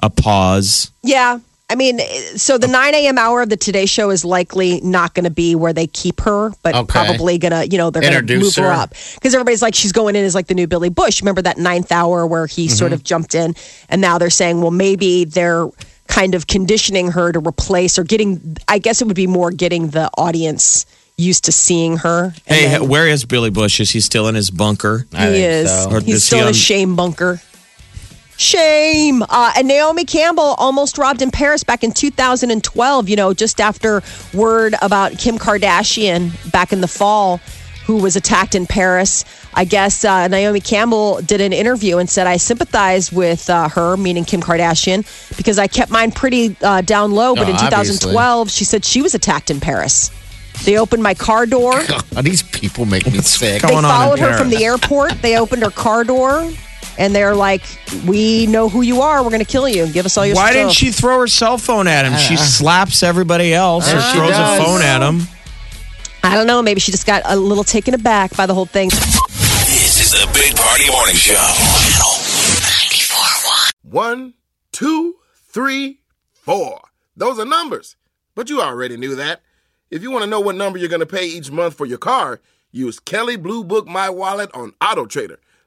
a 0.00 0.10
pause? 0.10 0.90
Yeah. 1.02 1.40
I 1.72 1.74
mean, 1.74 2.00
so 2.36 2.58
the 2.58 2.68
9 2.68 2.94
a.m. 2.94 3.16
hour 3.16 3.40
of 3.40 3.48
the 3.48 3.56
Today 3.56 3.86
Show 3.86 4.10
is 4.10 4.26
likely 4.26 4.78
not 4.82 5.14
going 5.14 5.24
to 5.24 5.30
be 5.30 5.54
where 5.54 5.72
they 5.72 5.86
keep 5.86 6.20
her, 6.20 6.50
but 6.62 6.74
Okay. 6.74 6.86
probably 6.86 7.38
going 7.38 7.52
to, 7.52 7.66
you 7.66 7.78
know, 7.78 7.88
they're 7.88 8.02
going 8.02 8.26
to 8.26 8.38
move 8.38 8.54
her 8.56 8.64
her. 8.64 8.70
up. 8.72 8.90
Because 9.14 9.34
everybody's 9.34 9.62
like, 9.62 9.74
she's 9.74 9.92
going 9.92 10.14
in 10.14 10.22
as 10.24 10.34
like 10.34 10.48
the 10.48 10.54
new 10.54 10.66
Billy 10.66 10.90
Bush. 10.90 11.22
Remember 11.22 11.40
that 11.40 11.56
ninth 11.56 11.90
hour 11.90 12.26
where 12.26 12.46
he 12.46 12.66
Mm-hmm. 12.66 12.74
sort 12.76 12.92
of 12.92 13.02
jumped 13.02 13.34
in? 13.34 13.54
And 13.88 14.02
now 14.02 14.18
they're 14.18 14.28
saying, 14.28 14.60
well, 14.60 14.70
maybe 14.70 15.24
they're 15.24 15.66
kind 16.08 16.34
of 16.34 16.46
conditioning 16.46 17.10
her 17.12 17.32
to 17.32 17.38
replace 17.40 17.98
or 17.98 18.04
getting, 18.04 18.58
I 18.68 18.78
guess 18.78 19.00
it 19.00 19.06
would 19.06 19.16
be 19.16 19.26
more 19.26 19.50
getting 19.50 19.88
the 19.88 20.10
audience 20.18 20.84
used 21.16 21.44
to 21.44 21.52
seeing 21.52 21.96
her. 21.98 22.34
Hey, 22.44 22.66
then 22.68 22.88
where 22.88 23.08
is 23.08 23.24
Billy 23.24 23.48
Bush? 23.50 23.80
Is 23.80 23.90
he 23.90 24.00
still 24.00 24.28
in 24.28 24.34
his 24.34 24.50
bunker? 24.50 25.06
He 25.10 25.16
think 25.16 25.36
is. 25.36 25.70
so. 25.70 25.90
Or 25.90 26.00
He's 26.00 26.16
is 26.16 26.24
still 26.24 26.38
he 26.38 26.42
in 26.42 26.46
on- 26.48 26.50
a 26.50 26.54
shame 26.54 26.96
bunker. 26.96 27.40
Shame. 28.36 29.22
Uh, 29.22 29.52
and 29.56 29.68
Naomi 29.68 30.04
Campbell 30.04 30.54
almost 30.58 30.98
robbed 30.98 31.22
in 31.22 31.30
Paris 31.30 31.64
back 31.64 31.84
in 31.84 31.92
2012, 31.92 33.08
you 33.08 33.16
know, 33.16 33.34
just 33.34 33.60
after 33.60 34.02
word 34.34 34.74
about 34.82 35.18
Kim 35.18 35.38
Kardashian 35.38 36.32
back 36.50 36.72
in 36.72 36.80
the 36.80 36.88
fall, 36.88 37.38
who 37.86 37.96
was 37.96 38.16
attacked 38.16 38.54
in 38.54 38.66
Paris. 38.66 39.24
I 39.54 39.64
guess 39.64 40.04
uh, 40.04 40.28
Naomi 40.28 40.60
Campbell 40.60 41.20
did 41.20 41.40
an 41.40 41.52
interview 41.52 41.98
and 41.98 42.08
said, 42.08 42.26
I 42.26 42.36
sympathize 42.38 43.12
with 43.12 43.48
uh, 43.50 43.68
her, 43.68 43.96
meaning 43.96 44.24
Kim 44.24 44.40
Kardashian, 44.40 45.04
because 45.36 45.58
I 45.58 45.66
kept 45.66 45.90
mine 45.90 46.10
pretty 46.10 46.56
uh, 46.62 46.80
down 46.80 47.12
low. 47.12 47.34
But 47.34 47.48
Oh, 47.48 47.50
in 47.50 47.56
2012, 47.58 48.50
she 48.50 48.64
said 48.64 48.84
she 48.84 49.02
was 49.02 49.14
attacked 49.14 49.50
in 49.50 49.60
Paris. 49.60 50.10
They 50.64 50.78
opened 50.78 51.02
my 51.02 51.14
car 51.14 51.44
door. 51.46 51.72
God, 51.88 52.24
these 52.24 52.42
people 52.42 52.86
make 52.86 53.06
me 53.06 53.18
sick. 53.18 53.62
They 53.62 53.68
going 53.68 53.84
on 53.84 53.84
in 53.84 53.90
followed 53.90 54.18
her 54.20 54.38
from 54.38 54.50
the 54.50 54.64
airport. 54.64 55.20
They 55.22 55.36
opened 55.38 55.62
her 55.62 55.70
car 55.70 56.04
door. 56.04 56.50
And 56.98 57.14
they're 57.14 57.34
like, 57.34 57.62
"We 58.06 58.46
know 58.46 58.68
who 58.68 58.82
you 58.82 59.00
are. 59.00 59.22
We're 59.22 59.30
going 59.30 59.44
to 59.44 59.50
kill 59.50 59.68
you. 59.68 59.86
Give 59.92 60.04
us 60.06 60.16
all 60.18 60.26
your 60.26 60.36
Why 60.36 60.50
stuff." 60.50 60.54
didn't 60.54 60.72
she 60.72 60.90
throw 60.92 61.20
her 61.20 61.26
cell 61.26 61.58
phone 61.58 61.86
at 61.88 62.04
him? 62.04 62.16
She 62.18 62.36
slaps 62.36 63.02
everybody 63.02 63.54
else 63.54 63.92
or 63.92 63.96
Uh, 63.96 64.12
she 64.12 64.18
throws 64.18 64.30
a 64.36 64.56
phone 64.64 64.82
at 64.82 65.02
him. 65.02 65.22
I 66.24 66.34
don't 66.36 66.46
know. 66.46 66.62
Maybe 66.62 66.80
she 66.80 66.92
just 66.92 67.06
got 67.06 67.22
a 67.24 67.34
little 67.36 67.64
taken 67.64 67.94
aback 67.94 68.36
by 68.36 68.46
the 68.46 68.54
whole 68.54 68.66
thing. 68.66 68.90
This 68.90 70.00
is 70.00 70.10
the 70.12 70.30
Big 70.32 70.54
Party 70.56 70.88
Morning 70.90 71.16
Show. 71.16 71.34
Channel 71.34 72.62
94.1. 72.92 73.70
One, 73.82 74.34
two, 74.72 75.16
three, 75.48 76.00
four. 76.32 76.80
Those 77.16 77.38
are 77.38 77.44
numbers. 77.44 77.96
But 78.34 78.48
you 78.50 78.60
already 78.62 78.96
knew 78.96 79.14
that. 79.16 79.40
If 79.90 80.02
you 80.02 80.10
want 80.10 80.24
to 80.24 80.30
know 80.30 80.40
what 80.40 80.54
number 80.56 80.78
you're 80.78 80.88
going 80.88 81.00
to 81.00 81.06
pay 81.06 81.26
each 81.26 81.50
month 81.50 81.74
for 81.74 81.84
your 81.86 81.98
car, 81.98 82.40
use 82.70 82.98
Kelley 82.98 83.36
Blue 83.36 83.62
Book 83.64 83.86
My 83.86 84.08
Wallet 84.08 84.50
on 84.54 84.72
Auto 84.80 85.04
Trader. 85.06 85.38